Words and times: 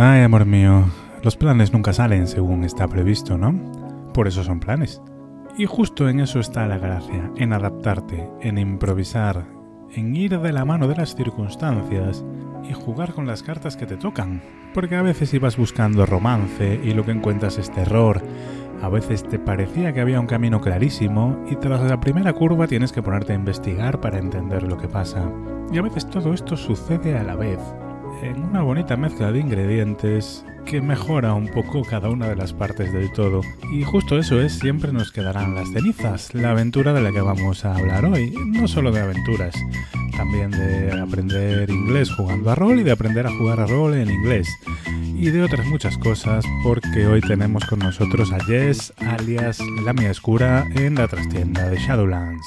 Ay, 0.00 0.22
amor 0.22 0.46
mío, 0.46 0.84
los 1.24 1.36
planes 1.36 1.72
nunca 1.72 1.92
salen 1.92 2.28
según 2.28 2.62
está 2.62 2.86
previsto, 2.86 3.36
¿no? 3.36 3.52
Por 4.14 4.28
eso 4.28 4.44
son 4.44 4.60
planes. 4.60 5.02
Y 5.56 5.66
justo 5.66 6.08
en 6.08 6.20
eso 6.20 6.38
está 6.38 6.68
la 6.68 6.78
gracia, 6.78 7.32
en 7.36 7.52
adaptarte, 7.52 8.30
en 8.40 8.58
improvisar, 8.58 9.46
en 9.90 10.14
ir 10.14 10.38
de 10.38 10.52
la 10.52 10.64
mano 10.64 10.86
de 10.86 10.94
las 10.94 11.16
circunstancias 11.16 12.24
y 12.62 12.74
jugar 12.74 13.12
con 13.12 13.26
las 13.26 13.42
cartas 13.42 13.76
que 13.76 13.86
te 13.86 13.96
tocan. 13.96 14.40
Porque 14.72 14.94
a 14.94 15.02
veces 15.02 15.34
ibas 15.34 15.56
buscando 15.56 16.06
romance 16.06 16.80
y 16.80 16.92
lo 16.92 17.04
que 17.04 17.10
encuentras 17.10 17.58
es 17.58 17.68
terror. 17.72 18.22
A 18.80 18.88
veces 18.88 19.24
te 19.24 19.40
parecía 19.40 19.92
que 19.92 20.00
había 20.00 20.20
un 20.20 20.28
camino 20.28 20.60
clarísimo 20.60 21.44
y 21.50 21.56
tras 21.56 21.82
la 21.90 21.98
primera 21.98 22.32
curva 22.34 22.68
tienes 22.68 22.92
que 22.92 23.02
ponerte 23.02 23.32
a 23.32 23.36
investigar 23.36 24.00
para 24.00 24.20
entender 24.20 24.62
lo 24.62 24.78
que 24.78 24.86
pasa. 24.86 25.28
Y 25.72 25.78
a 25.78 25.82
veces 25.82 26.08
todo 26.08 26.32
esto 26.34 26.56
sucede 26.56 27.18
a 27.18 27.24
la 27.24 27.34
vez, 27.34 27.58
en 28.22 28.42
una 28.42 28.62
bonita 28.62 28.96
mezcla 28.96 29.32
de 29.32 29.40
ingredientes 29.40 30.44
que 30.64 30.80
mejora 30.80 31.34
un 31.34 31.48
poco 31.48 31.82
cada 31.82 32.10
una 32.10 32.28
de 32.28 32.36
las 32.36 32.52
partes 32.52 32.92
del 32.92 33.12
todo. 33.12 33.40
Y 33.72 33.82
justo 33.82 34.18
eso 34.18 34.40
es, 34.40 34.58
siempre 34.58 34.92
nos 34.92 35.12
quedarán 35.12 35.54
las 35.54 35.70
cenizas, 35.70 36.34
la 36.34 36.50
aventura 36.50 36.92
de 36.92 37.00
la 37.00 37.12
que 37.12 37.20
vamos 37.20 37.64
a 37.64 37.74
hablar 37.74 38.04
hoy. 38.04 38.30
No 38.46 38.68
solo 38.68 38.92
de 38.92 39.00
aventuras, 39.00 39.54
también 40.16 40.50
de 40.50 41.00
aprender 41.00 41.70
inglés 41.70 42.10
jugando 42.10 42.50
a 42.50 42.54
rol 42.54 42.80
y 42.80 42.82
de 42.84 42.92
aprender 42.92 43.26
a 43.26 43.36
jugar 43.36 43.60
a 43.60 43.66
rol 43.66 43.94
en 43.94 44.10
inglés. 44.10 44.48
Y 44.86 45.30
de 45.30 45.42
otras 45.42 45.66
muchas 45.66 45.96
cosas, 45.98 46.44
porque 46.62 47.06
hoy 47.06 47.20
tenemos 47.20 47.64
con 47.64 47.80
nosotros 47.80 48.30
a 48.32 48.44
Jess, 48.44 48.92
alias 48.98 49.58
La 49.84 49.92
Mía 49.92 50.10
Escura, 50.10 50.66
en 50.76 50.94
la 50.96 51.08
trastienda 51.08 51.68
de 51.68 51.78
Shadowlands. 51.78 52.46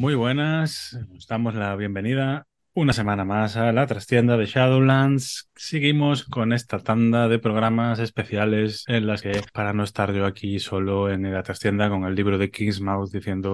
Muy 0.00 0.14
buenas, 0.14 0.98
os 1.14 1.26
damos 1.26 1.54
la 1.54 1.76
bienvenida 1.76 2.46
una 2.72 2.94
semana 2.94 3.26
más 3.26 3.58
a 3.58 3.70
la 3.70 3.86
trastienda 3.86 4.38
de 4.38 4.46
Shadowlands. 4.46 5.50
Seguimos 5.54 6.24
con 6.24 6.54
esta 6.54 6.78
tanda 6.78 7.28
de 7.28 7.38
programas 7.38 7.98
especiales 7.98 8.84
en 8.88 9.06
las 9.06 9.20
que, 9.20 9.42
para 9.52 9.74
no 9.74 9.84
estar 9.84 10.14
yo 10.14 10.24
aquí 10.24 10.58
solo 10.58 11.10
en 11.10 11.30
la 11.30 11.42
trastienda 11.42 11.90
con 11.90 12.04
el 12.04 12.14
libro 12.14 12.38
de 12.38 12.50
Kingsmouth 12.50 13.12
diciendo 13.12 13.52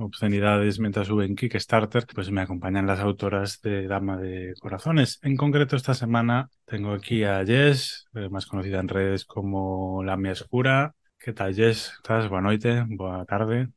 obscenidades 0.00 0.80
mientras 0.80 1.06
sube 1.06 1.24
en 1.24 1.36
Kickstarter, 1.36 2.04
pues 2.12 2.32
me 2.32 2.40
acompañan 2.40 2.88
las 2.88 2.98
autoras 2.98 3.60
de 3.60 3.86
Dama 3.86 4.16
de 4.16 4.54
Corazones. 4.58 5.20
En 5.22 5.36
concreto, 5.36 5.76
esta 5.76 5.94
semana 5.94 6.48
tengo 6.64 6.94
aquí 6.94 7.22
a 7.22 7.46
Jess, 7.46 8.08
eh, 8.16 8.28
más 8.28 8.46
conocida 8.46 8.80
en 8.80 8.88
redes 8.88 9.24
como 9.24 10.02
La 10.02 10.16
Mía 10.16 10.32
Escura. 10.32 10.96
¿Qué 11.16 11.32
tal, 11.32 11.54
Jess? 11.54 11.92
¿Estás? 11.94 12.28
Buenas 12.28 12.54
noches, 12.54 12.84
buena 12.88 13.24
tarde. 13.24 13.68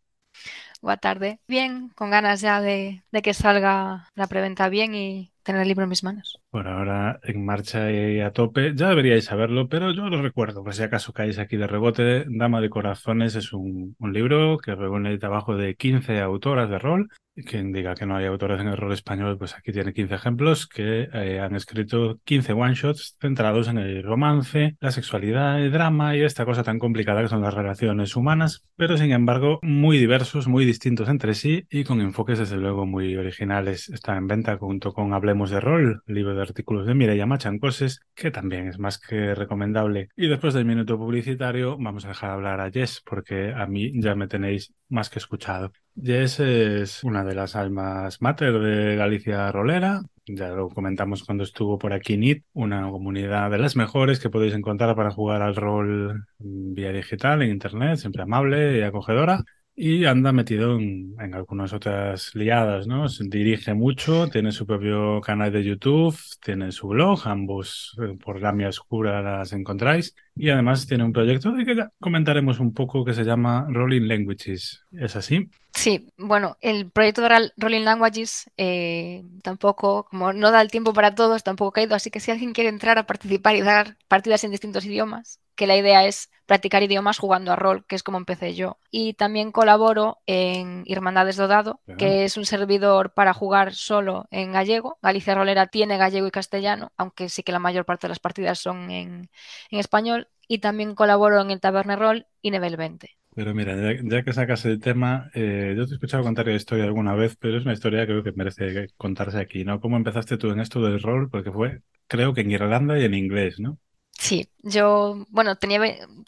Buenas 0.81 1.01
tarde. 1.01 1.39
Bien, 1.47 1.89
con 1.89 2.09
ganas 2.09 2.41
ya 2.41 2.61
de, 2.61 3.03
que 3.21 3.33
salga 3.33 4.07
la 4.15 4.27
preventa 4.27 4.69
bien 4.69 4.95
y 4.95 5.31
tener 5.43 5.61
el 5.61 5.67
libro 5.67 5.83
en 5.83 5.89
mis 5.89 6.03
manos. 6.03 6.39
Por 6.49 6.67
ahora 6.67 7.19
en 7.23 7.45
marcha 7.45 7.91
y 7.91 8.19
a 8.21 8.31
tope. 8.31 8.73
Ya 8.75 8.89
deberíais 8.89 9.25
saberlo, 9.25 9.67
pero 9.69 9.91
yo 9.91 10.09
lo 10.09 10.21
recuerdo, 10.21 10.63
por 10.63 10.73
si 10.73 10.83
acaso 10.83 11.13
caéis 11.13 11.39
aquí 11.39 11.57
de 11.57 11.67
rebote. 11.67 12.25
Dama 12.27 12.61
de 12.61 12.69
Corazones 12.69 13.35
es 13.35 13.53
un, 13.53 13.95
un 13.99 14.13
libro 14.13 14.57
que 14.57 14.75
reúne 14.75 15.09
el 15.11 15.19
trabajo 15.19 15.55
de 15.55 15.75
15 15.75 16.19
autoras 16.21 16.69
de 16.69 16.79
rol 16.79 17.09
quien 17.43 17.71
diga 17.71 17.95
que 17.95 18.05
no 18.05 18.15
hay 18.15 18.25
autores 18.25 18.59
en 18.59 18.67
el 18.67 18.77
rol 18.77 18.93
español, 18.93 19.37
pues 19.37 19.55
aquí 19.55 19.71
tiene 19.71 19.93
15 19.93 20.15
ejemplos 20.15 20.67
que 20.67 21.09
eh, 21.13 21.39
han 21.39 21.55
escrito 21.55 22.19
15 22.25 22.53
one-shots 22.53 23.17
centrados 23.19 23.67
en 23.67 23.77
el 23.77 24.03
romance, 24.03 24.75
la 24.79 24.91
sexualidad, 24.91 25.61
el 25.61 25.71
drama 25.71 26.15
y 26.15 26.21
esta 26.21 26.45
cosa 26.45 26.63
tan 26.63 26.79
complicada 26.79 27.21
que 27.21 27.27
son 27.27 27.41
las 27.41 27.53
relaciones 27.53 28.15
humanas, 28.15 28.65
pero 28.75 28.97
sin 28.97 29.11
embargo 29.11 29.59
muy 29.61 29.97
diversos, 29.97 30.47
muy 30.47 30.65
distintos 30.65 31.09
entre 31.09 31.33
sí 31.33 31.65
y 31.69 31.83
con 31.83 32.01
enfoques 32.01 32.39
desde 32.39 32.57
luego 32.57 32.85
muy 32.85 33.15
originales. 33.15 33.89
Está 33.89 34.17
en 34.17 34.27
venta 34.27 34.57
junto 34.57 34.93
con 34.93 35.13
Hablemos 35.29 35.51
de 35.51 35.59
Rol, 35.59 36.01
libro 36.07 36.33
de 36.33 36.41
artículos 36.41 36.87
de 36.87 36.95
Mireia 36.95 37.27
Machancoses, 37.27 38.01
que 38.15 38.31
también 38.31 38.67
es 38.67 38.79
más 38.79 38.97
que 38.97 39.35
recomendable. 39.35 40.09
Y 40.17 40.27
después 40.27 40.55
del 40.55 40.65
minuto 40.65 40.97
publicitario 40.97 41.77
vamos 41.77 42.03
a 42.03 42.07
dejar 42.07 42.31
hablar 42.31 42.59
a 42.59 42.71
Jess 42.71 43.03
porque 43.05 43.53
a 43.53 43.67
mí 43.67 43.91
ya 44.01 44.15
me 44.15 44.27
tenéis 44.27 44.73
más 44.87 45.11
que 45.11 45.19
escuchado. 45.19 45.71
Jess 45.95 46.39
es 46.39 47.03
una 47.03 47.23
de 47.23 47.35
las 47.35 47.55
almas 47.55 48.23
mater 48.23 48.57
de 48.57 48.95
Galicia 48.95 49.51
Rolera. 49.51 50.01
Ya 50.25 50.49
lo 50.49 50.67
comentamos 50.69 51.23
cuando 51.23 51.43
estuvo 51.43 51.77
por 51.77 51.93
aquí 51.93 52.17
NIT, 52.17 52.45
una 52.53 52.89
comunidad 52.89 53.51
de 53.51 53.59
las 53.59 53.75
mejores 53.75 54.19
que 54.19 54.31
podéis 54.31 54.55
encontrar 54.55 54.95
para 54.95 55.11
jugar 55.11 55.43
al 55.43 55.55
rol 55.55 56.25
vía 56.39 56.91
digital 56.91 57.43
en 57.43 57.51
internet, 57.51 57.97
siempre 57.97 58.23
amable 58.23 58.79
y 58.79 58.81
acogedora. 58.81 59.43
Y 59.81 60.03
anda 60.03 60.33
metido 60.33 60.77
en, 60.77 61.15
algunas 61.33 61.71
otras 61.71 62.35
liadas, 62.35 62.85
¿no? 62.85 63.05
Dirige 63.07 63.73
mucho, 63.73 64.27
tiene 64.27 64.51
su 64.51 64.65
propio 64.67 65.21
canal 65.21 65.53
de 65.53 65.63
YouTube, 65.63 66.17
tiene 66.43 66.73
su 66.73 66.89
blog, 66.89 67.25
ambos 67.25 67.97
eh, 68.01 68.17
por 68.21 68.41
la 68.41 68.51
mía 68.51 68.67
oscura 68.67 69.21
las 69.21 69.53
encontráis. 69.53 70.13
Y 70.41 70.49
además 70.51 70.87
tiene 70.87 71.03
un 71.03 71.11
proyecto 71.11 71.51
de 71.51 71.65
que 71.65 71.75
ya 71.75 71.91
comentaremos 71.99 72.61
un 72.61 72.73
poco 72.73 73.03
que 73.03 73.13
se 73.13 73.25
llama 73.25 73.67
Rolling 73.69 74.07
Languages. 74.07 74.85
¿Es 74.93 75.17
así? 75.17 75.49
Sí, 75.73 76.07
bueno, 76.17 76.57
el 76.61 76.89
proyecto 76.91 77.21
de 77.21 77.51
Rolling 77.57 77.83
Languages 77.83 78.49
eh, 78.55 79.25
tampoco, 79.43 80.05
como 80.05 80.31
no 80.31 80.51
da 80.51 80.61
el 80.61 80.71
tiempo 80.71 80.93
para 80.93 81.13
todos, 81.13 81.43
tampoco 81.43 81.69
ha 81.69 81.73
caído, 81.73 81.93
así 81.93 82.09
que 82.09 82.21
si 82.21 82.31
alguien 82.31 82.53
quiere 82.53 82.69
entrar 82.69 82.97
a 82.97 83.05
participar 83.05 83.57
y 83.57 83.61
dar 83.61 83.97
partidas 84.07 84.45
en 84.45 84.51
distintos 84.51 84.85
idiomas, 84.85 85.41
que 85.55 85.67
la 85.67 85.75
idea 85.75 86.05
es 86.05 86.31
practicar 86.45 86.83
idiomas 86.83 87.19
jugando 87.19 87.51
a 87.51 87.57
rol, 87.57 87.85
que 87.85 87.95
es 87.95 88.01
como 88.01 88.17
empecé 88.17 88.55
yo. 88.55 88.79
Y 88.91 89.13
también 89.13 89.51
colaboro 89.51 90.19
en 90.25 90.83
Hermandades 90.87 91.35
Dodado, 91.35 91.81
que 91.97 92.23
es 92.23 92.37
un 92.37 92.45
servidor 92.45 93.13
para 93.13 93.33
jugar 93.33 93.75
solo 93.75 94.25
en 94.31 94.53
gallego. 94.53 94.97
Galicia 95.01 95.35
Rolera 95.35 95.67
tiene 95.67 95.97
gallego 95.97 96.27
y 96.27 96.31
castellano, 96.31 96.93
aunque 96.95 97.27
sí 97.27 97.43
que 97.43 97.51
la 97.51 97.59
mayor 97.59 97.85
parte 97.85 98.07
de 98.07 98.09
las 98.09 98.19
partidas 98.19 98.57
son 98.57 98.89
en, 98.89 99.29
en 99.69 99.79
español. 99.79 100.28
Y 100.49 100.59
también 100.59 100.95
colaboro 100.95 101.39
en 101.39 101.51
el 101.51 101.61
Taberna 101.61 101.95
Roll 101.95 102.27
y 102.41 102.51
Nivel 102.51 102.75
20. 102.75 103.15
Pero 103.35 103.53
mira, 103.53 103.73
ya, 104.03 104.23
que 104.23 104.33
sacas 104.33 104.65
el 104.65 104.81
tema, 104.81 105.29
eh, 105.33 105.73
yo 105.77 105.85
te 105.85 105.91
he 105.91 105.95
escuchado 105.95 106.23
contar 106.23 106.47
la 106.47 106.55
historia 106.55 106.83
alguna 106.83 107.15
vez, 107.15 107.37
pero 107.37 107.57
es 107.57 107.63
una 107.63 107.73
historia 107.73 108.01
que 108.01 108.07
creo 108.07 108.23
que 108.23 108.33
merece 108.33 108.87
contarse 108.97 109.39
aquí, 109.39 109.63
¿no? 109.63 109.79
¿Cómo 109.79 109.95
empezaste 109.95 110.37
tú 110.37 110.49
en 110.51 110.59
esto 110.59 110.81
del 110.81 111.01
rol? 111.01 111.29
Porque 111.29 111.51
fue, 111.51 111.81
creo 112.07 112.33
que 112.33 112.41
en 112.41 112.51
Irlanda 112.51 112.99
y 112.99 113.05
en 113.05 113.13
inglés, 113.13 113.59
¿no? 113.59 113.79
Sí, 114.17 114.49
yo, 114.63 115.25
bueno, 115.29 115.55
tenía 115.57 115.79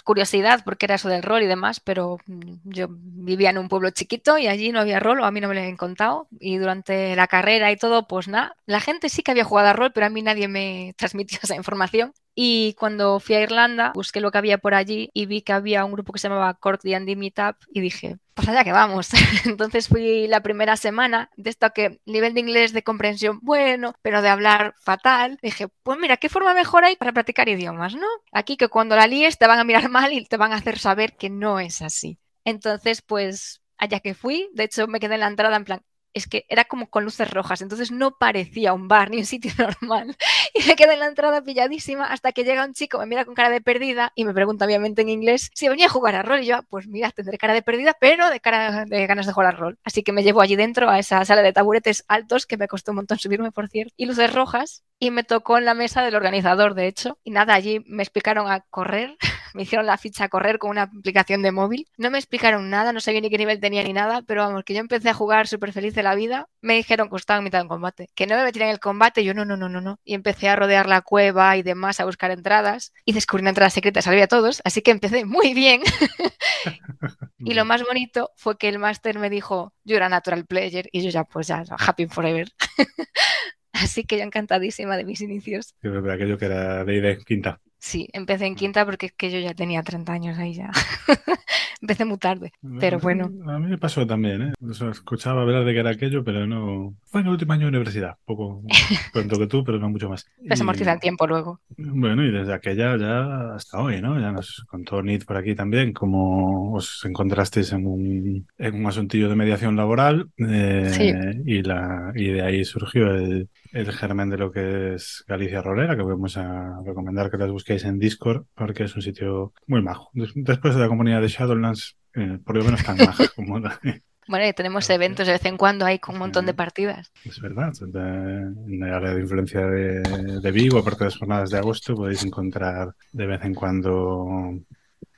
curiosidad 0.05 0.61
porque 0.63 0.85
era 0.85 0.95
eso 0.95 1.09
del 1.09 1.23
rol 1.23 1.43
y 1.43 1.47
demás, 1.47 1.81
pero 1.81 2.17
yo 2.63 2.88
vivía 2.89 3.49
en 3.49 3.57
un 3.57 3.67
pueblo 3.67 3.89
chiquito 3.91 4.38
y 4.38 4.47
allí 4.47 4.71
no 4.71 4.79
había 4.79 4.99
rol 5.01 5.19
o 5.19 5.25
a 5.25 5.31
mí 5.31 5.41
no 5.41 5.49
me 5.49 5.55
lo 5.55 5.59
habían 5.59 5.75
contado. 5.77 6.27
Y 6.39 6.57
durante 6.57 7.15
la 7.17 7.27
carrera 7.27 7.71
y 7.71 7.75
todo, 7.77 8.07
pues 8.07 8.27
nada, 8.29 8.55
la 8.65 8.79
gente 8.79 9.09
sí 9.09 9.23
que 9.23 9.31
había 9.31 9.43
jugado 9.43 9.69
a 9.69 9.73
rol, 9.73 9.91
pero 9.93 10.05
a 10.05 10.09
mí 10.09 10.21
nadie 10.21 10.47
me 10.47 10.93
transmitió 10.97 11.39
esa 11.43 11.55
información. 11.55 12.13
Y 12.34 12.75
cuando 12.80 13.19
fui 13.19 13.36
a 13.36 13.42
Irlanda, 13.42 13.92
busqué 13.94 14.22
lo 14.22 14.31
que 14.31 14.38
había 14.38 14.58
por 14.58 14.74
allí 14.74 15.09
y 15.14 15.25
vi 15.25 15.42
que 15.42 15.53
había 15.53 15.84
un 15.84 15.92
grupo 15.92 16.14
que 16.14 16.19
se 16.19 16.30
llamaba 16.30 16.53
Cork 16.53 16.81
D&D 16.81 17.16
Meetup 17.16 17.58
y 17.74 17.81
dije, 17.81 18.18
pues 18.34 18.47
allá 18.47 18.64
que 18.64 18.72
vamos. 18.72 19.09
Entonces 19.46 19.88
fui 19.88 20.28
la 20.28 20.42
primera 20.42 20.78
semana 20.78 21.30
de 21.36 21.50
esto 21.50 21.69
que 21.72 22.00
nivel 22.06 22.34
de 22.34 22.40
inglés 22.40 22.74
de 22.74 22.84
comprensión 22.84 23.40
bueno, 23.42 23.94
pero 24.02 24.22
de 24.22 24.30
hablar 24.30 24.75
fatal. 24.80 25.38
Dije, 25.42 25.68
pues 25.84 26.00
mira, 26.00 26.18
¿qué 26.18 26.30
forma 26.30 26.53
mejor 26.53 26.86
hay 26.86 26.96
para 26.96 27.12
practicar 27.12 27.50
idiomas, 27.50 27.96
no? 27.96 28.08
Aquí 28.31 28.58
que 28.58 28.69
cuando 28.69 28.96
la 28.96 29.08
líes 29.08 29.38
te 29.38 29.48
van 29.48 29.59
a 29.59 29.63
mirar 29.63 29.90
mal 29.90 30.13
y 30.13 30.25
te 30.25 30.38
van 30.38 30.53
a 30.53 30.58
hacer 30.58 30.80
saber 30.80 31.18
que 31.18 31.30
no 31.30 31.59
es 31.59 31.81
así. 31.81 32.18
Entonces, 32.46 33.02
pues 33.02 33.62
allá 33.78 34.00
que 34.00 34.13
fui, 34.13 34.50
de 34.53 34.63
hecho 34.63 34.88
me 34.88 35.00
quedé 35.00 35.16
en 35.16 35.22
la 35.22 35.28
entrada 35.28 35.56
en 35.58 35.66
plan, 35.66 35.81
es 36.13 36.27
que 36.27 36.45
era 36.49 36.66
como 36.66 36.89
con 36.89 37.03
luces 37.05 37.29
rojas, 37.29 37.61
entonces 37.61 37.91
no 37.91 38.17
parecía 38.17 38.73
un 38.73 38.88
bar 38.88 39.09
ni 39.09 39.17
un 39.17 39.25
sitio 39.25 39.51
normal. 39.57 40.16
Y 40.53 40.67
me 40.67 40.75
quedé 40.75 40.94
en 40.94 40.99
la 40.99 41.07
entrada 41.07 41.41
pilladísima 41.44 42.05
hasta 42.05 42.31
que 42.31 42.44
llega 42.44 42.66
un 42.66 42.73
chico, 42.73 42.99
me 42.99 43.05
mira 43.05 43.25
con 43.25 43.35
cara 43.35 43.49
de 43.49 43.61
perdida 43.61 44.11
y 44.16 44.25
me 44.25 44.33
pregunta 44.33 44.65
obviamente 44.65 45.01
en 45.01 45.09
inglés 45.09 45.50
si 45.53 45.68
venía 45.69 45.88
a 45.88 45.89
jugar 45.89 46.15
a 46.15 46.24
rol. 46.24 46.41
Y 46.41 46.47
yo, 46.47 46.63
pues 46.69 46.88
mira, 46.88 47.12
tendré 47.12 47.38
cara 47.38 47.53
de 47.53 47.62
perdida, 47.62 47.95
pero 48.00 48.30
de 48.30 48.39
cara 48.39 48.86
de 48.86 49.07
ganas 49.07 49.25
de 49.25 49.33
jugar 49.33 49.53
a 49.53 49.57
rol. 49.57 49.80
Así 49.83 50.03
que 50.03 50.12
me 50.12 50.24
llevo 50.24 50.41
allí 50.41 50.56
dentro 50.56 50.89
a 50.89 51.00
esa 51.00 51.24
sala 51.25 51.41
de 51.41 51.53
taburetes 51.53 52.03
altos 52.07 52.45
que 52.45 52.57
me 52.57 52.68
costó 52.68 52.91
un 52.91 52.97
montón 52.97 53.19
subirme, 53.19 53.51
por 53.51 53.69
cierto, 53.69 53.94
y 53.97 54.06
luces 54.06 54.33
rojas. 54.33 54.83
Y 55.00 55.09
me 55.09 55.24
tocó 55.24 55.57
en 55.57 55.65
la 55.65 55.74
mesa 55.74 56.03
del 56.03 56.15
organizador, 56.15 56.75
de 56.75 56.88
hecho. 56.88 57.18
Y 57.24 57.31
nada, 57.31 57.56
allí 57.56 57.83
me 57.88 58.03
explicaron 58.03 58.51
a 58.51 58.62
correr 58.69 59.18
me 59.53 59.63
hicieron 59.63 59.86
la 59.86 59.98
ficha 59.98 60.25
a 60.25 60.30
correr 60.30 60.57
con 60.57 60.71
una 60.71 60.83
aplicación 60.83 61.42
de 61.42 61.51
móvil. 61.51 61.88
No 61.98 62.09
me 62.09 62.18
explicaron 62.18 62.69
nada, 62.69 62.94
no 62.94 63.00
sabía 63.00 63.21
ni 63.21 63.30
qué 63.30 63.38
nivel 63.38 63.59
tenía 63.59 63.83
ni 63.83 63.94
nada, 63.94 64.21
pero 64.25 64.44
vamos, 64.44 64.63
que 64.63 64.74
yo 64.74 64.80
empecé 64.80 65.09
a 65.09 65.13
jugar 65.13 65.48
súper 65.48 65.74
feliz 65.74 65.94
de 65.94 66.03
la 66.03 66.15
vida. 66.15 66.48
Me 66.62 66.75
dijeron 66.75 67.09
que 67.09 67.15
estaba 67.15 67.39
en 67.39 67.44
mitad 67.44 67.59
de 67.59 67.63
un 67.63 67.69
combate, 67.69 68.09
que 68.15 68.27
no 68.27 68.36
me 68.36 68.44
metieran 68.44 68.69
en 68.69 68.74
el 68.74 68.80
combate. 68.80 69.24
Yo 69.24 69.33
no, 69.33 69.45
no, 69.45 69.57
no, 69.57 69.69
no, 69.69 69.81
no. 69.81 70.00
Y 70.03 70.13
empecé 70.13 70.50
a 70.50 70.56
rodear 70.56 70.88
la 70.88 71.01
cueva 71.01 71.57
y 71.57 71.63
demás, 71.63 72.00
a 72.00 72.06
buscar 72.06 72.31
entradas 72.31 72.94
y 73.06 73.13
descubrí 73.13 73.42
una 73.42 73.50
entrada 73.50 73.69
secreta, 73.69 74.01
salvé 74.01 74.24
a 74.24 74.27
todos, 74.27 74.62
así 74.63 74.81
que 74.81 74.92
empecé 74.92 75.25
muy 75.25 75.53
bien. 75.53 75.81
y 77.39 77.53
lo 77.53 77.65
más 77.65 77.83
bonito 77.83 78.31
fue 78.36 78.57
que 78.57 78.69
el 78.69 78.80
máster 78.80 79.19
me 79.19 79.30
dijo, 79.30 79.74
yo 79.83 79.98
era 79.98 80.09
natural 80.09 80.45
player 80.45 80.88
y 80.92 81.01
yo 81.01 81.09
ya, 81.09 81.24
pues 81.24 81.48
ya, 81.48 81.63
happy 81.77 82.07
forever. 82.07 82.50
Así 83.74 84.03
que 84.03 84.18
yo 84.18 84.24
encantadísima 84.24 84.98
de 84.98 85.06
mis 85.06 85.21
inicios. 85.21 85.74
Verdad, 85.81 86.13
aquello 86.13 86.38
que 86.38 86.45
era 86.45 86.83
de, 86.83 87.01
de 87.01 87.18
quinta. 87.19 87.62
Sí, 87.83 88.07
empecé 88.13 88.45
en 88.45 88.54
quinta 88.54 88.86
porque 88.86 89.07
es 89.07 89.12
que 89.13 89.31
yo 89.31 89.39
ya 89.39 89.56
tenía 89.56 89.81
30 89.81 90.13
años 90.13 90.38
ahí 90.38 90.54
ya. 90.54 90.69
empecé 91.81 92.06
muy 92.06 92.19
tarde, 92.19 92.51
pero 92.80 93.00
bueno. 93.00 93.31
A 93.51 93.57
mí 93.57 93.72
me 93.72 93.78
pasó 93.80 94.06
también, 94.06 94.42
¿eh? 94.44 94.54
O 94.69 94.72
sea, 94.75 94.92
escuchaba 94.92 95.42
hablar 95.42 95.66
de 95.66 95.74
que 95.74 95.80
era 95.80 95.89
aquello, 95.89 96.24
pero 96.24 96.45
no... 96.45 96.94
Fue 97.06 97.22
en 97.22 97.28
el 97.28 97.33
último 97.33 97.54
año 97.54 97.63
de 97.63 97.69
universidad, 97.69 98.18
poco 98.24 98.62
pronto 99.13 99.39
que 99.39 99.48
tú, 99.48 99.63
pero 99.63 99.80
no 99.80 99.89
mucho 99.89 100.07
más. 100.10 100.28
Pero 100.44 100.56
se 100.56 100.62
amortiza 100.62 100.94
el 100.94 101.00
tiempo 101.00 101.25
luego. 101.25 101.60
Bueno, 101.75 102.24
y 102.24 102.30
desde 102.31 102.54
aquella 102.54 102.98
ya 102.98 103.56
hasta 103.56 103.80
hoy, 103.81 104.00
¿no? 104.00 104.19
Ya 104.19 104.31
nos 104.31 104.63
contó 104.69 105.01
Nid 105.01 105.24
por 105.24 105.38
aquí 105.38 105.56
también, 105.56 105.92
como 105.92 106.74
os 106.74 107.04
encontrasteis 107.04 107.72
en 107.74 107.88
un, 107.88 108.48
en 108.60 108.75
un 108.75 108.86
asuntillo 108.86 109.27
de 109.27 109.36
mediación 109.36 109.75
laboral 109.75 110.30
eh, 110.38 110.88
Sí. 110.94 111.12
y, 111.48 111.63
la, 111.63 112.12
y 112.13 112.27
de 112.27 112.44
ahí 112.44 112.63
surgió 112.63 113.10
el, 113.12 113.50
el 113.71 113.91
germen 113.91 114.29
de 114.29 114.38
lo 114.38 114.51
que 114.51 114.95
es 114.95 115.23
Galicia 115.27 115.62
Rolera, 115.62 115.95
que 115.95 116.03
vamos 116.03 116.38
a 116.38 116.81
recomendar 116.85 117.29
que 117.31 117.38
las 117.38 117.50
busquéis 117.51 117.85
en 117.85 118.00
Discord, 118.00 118.45
porque 118.56 118.83
es 118.83 118.95
un 118.95 119.01
sitio 119.01 119.53
muy 119.68 119.81
majo. 119.81 120.09
Des- 120.13 120.31
Después 120.35 120.75
de 120.75 120.81
la 120.81 120.88
comunidad 120.88 121.21
de 121.21 121.27
Shadowlands, 121.27 121.97
eh, 122.15 122.38
por 122.45 122.57
lo 122.57 122.63
menos 122.63 122.83
tan 122.83 122.97
maja 123.18 123.23
como 123.35 123.59
la, 123.59 123.79
Bueno, 124.27 124.47
y 124.47 124.53
tenemos 124.53 124.89
eventos 124.89 125.25
de 125.27 125.33
vez 125.33 125.45
en 125.45 125.57
cuando 125.57 125.85
con 126.00 126.15
un 126.15 126.19
montón 126.19 126.45
de 126.45 126.51
Sí. 126.51 126.56
partidas. 126.57 127.12
Es 127.25 127.39
verdad, 127.41 127.71
de- 127.79 128.00
en 128.00 128.83
el 128.83 128.94
área 128.94 129.13
de 129.13 129.21
influencia 129.21 129.65
de, 129.65 130.01
de 130.41 130.51
Vigo, 130.51 130.79
aparte 130.79 131.00
de 131.00 131.06
las 131.06 131.17
jornadas 131.17 131.50
de 131.50 131.57
agosto, 131.57 131.95
podéis 131.95 132.24
encontrar 132.24 132.94
de 133.12 133.25
vez 133.25 133.44
en 133.44 133.53
cuando 133.53 134.53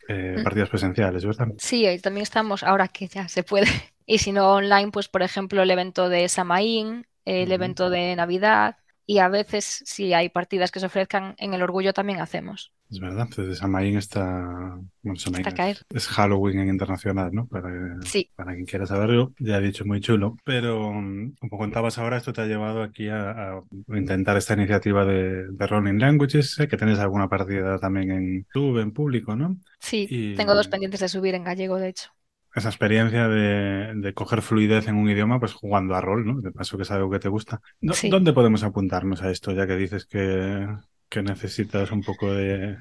eh, 0.10 0.36
Mm. 0.40 0.44
partidas 0.44 0.70
presenciales, 0.70 1.26
¿verdad? 1.26 1.48
Sí, 1.58 1.88
y 1.88 2.00
también 2.00 2.24
estamos, 2.24 2.62
ahora 2.64 2.88
que 2.90 3.08
ya 3.08 3.28
se 3.28 3.44
puede. 3.44 3.66
Y 4.06 4.18
si 4.18 4.34
no 4.34 4.56
online, 4.56 4.92
pues 4.92 5.08
por 5.08 5.22
ejemplo 5.24 5.62
el 5.62 5.72
evento 5.72 6.10
de 6.10 6.28
Samaín, 6.28 7.06
el 7.26 7.52
Ujú. 7.52 7.54
evento 7.54 7.90
de 7.90 8.16
Navidad 8.16 8.78
y 9.06 9.20
a 9.20 9.28
veces 9.30 9.82
si 9.86 10.14
hay 10.14 10.30
partidas 10.30 10.72
que 10.72 10.80
se 10.80 10.86
ofrezcan 10.88 11.36
en 11.38 11.54
el 11.54 11.62
Orgullo 11.64 11.94
también 11.94 12.22
hacemos. 12.22 12.74
Es 12.90 13.00
verdad, 13.00 13.28
desde 13.36 13.56
Samaín 13.56 13.98
está. 13.98 14.80
Bueno, 15.02 15.20
Samaín 15.20 15.46
Hasta 15.46 15.52
caer. 15.52 15.78
es, 15.90 16.06
es 16.06 16.08
Halloween 16.08 16.60
en 16.60 16.70
internacional, 16.70 17.32
¿no? 17.34 17.48
Para, 17.48 17.72
Sí, 18.06 18.32
para 18.36 18.54
quien 18.54 18.66
quiera 18.68 18.86
saberlo, 18.86 19.34
ya 19.40 19.58
he 19.58 19.62
dicho 19.62 19.84
muy 19.86 20.00
chulo. 20.00 20.38
Pero 20.46 20.94
mm, 20.94 21.34
como 21.40 21.58
contabas 21.58 21.98
ahora, 21.98 22.18
esto 22.18 22.34
te 22.34 22.42
ha 22.42 22.46
llevado 22.46 22.84
aquí 22.84 23.08
a, 23.10 23.32
a 23.58 23.64
intentar 23.98 24.38
esta 24.38 24.54
iniciativa 24.54 25.06
de, 25.06 25.48
de 25.50 25.68
Rolling 25.68 25.98
Languages. 26.00 26.52
Sé 26.54 26.68
que 26.68 26.78
tenéis 26.78 27.00
alguna 27.00 27.28
partida 27.30 27.80
también 27.80 28.12
en 28.12 28.38
YouTube, 28.44 28.80
en 28.80 28.92
público, 28.94 29.36
¿no? 29.36 29.58
sí, 29.80 30.16
Y- 30.16 30.34
tengo 30.34 30.56
dos 30.56 30.68
pendientes 30.68 31.00
de 31.02 31.10
subir 31.10 31.36
en 31.36 31.44
gallego, 31.44 31.78
de 31.78 31.90
hecho. 31.90 32.10
Esa 32.56 32.70
experiencia 32.70 33.28
de, 33.28 33.94
de 33.96 34.14
coger 34.14 34.42
fluidez 34.42 34.88
en 34.88 34.96
un 34.96 35.10
idioma, 35.10 35.40
pues 35.40 35.54
jugando 35.54 35.96
a 35.96 36.02
rol, 36.02 36.26
¿no? 36.26 36.42
De 36.42 36.52
paso 36.52 36.78
que 36.78 36.84
es 36.84 36.92
algo 36.92 37.10
que 37.10 37.20
te 37.20 37.30
gusta. 37.30 37.62
¿Dó- 37.82 37.94
Sí. 37.94 38.10
¿Dónde 38.10 38.34
podemos 38.34 38.64
apuntarnos 38.64 39.22
a 39.24 39.32
esto, 39.32 39.52
ya 39.52 39.66
que 39.68 39.76
dices 39.76 40.06
que, 40.06 40.68
que 41.10 41.22
necesitas 41.24 41.92
un 41.92 42.04
poco 42.04 42.32
de, 42.34 42.78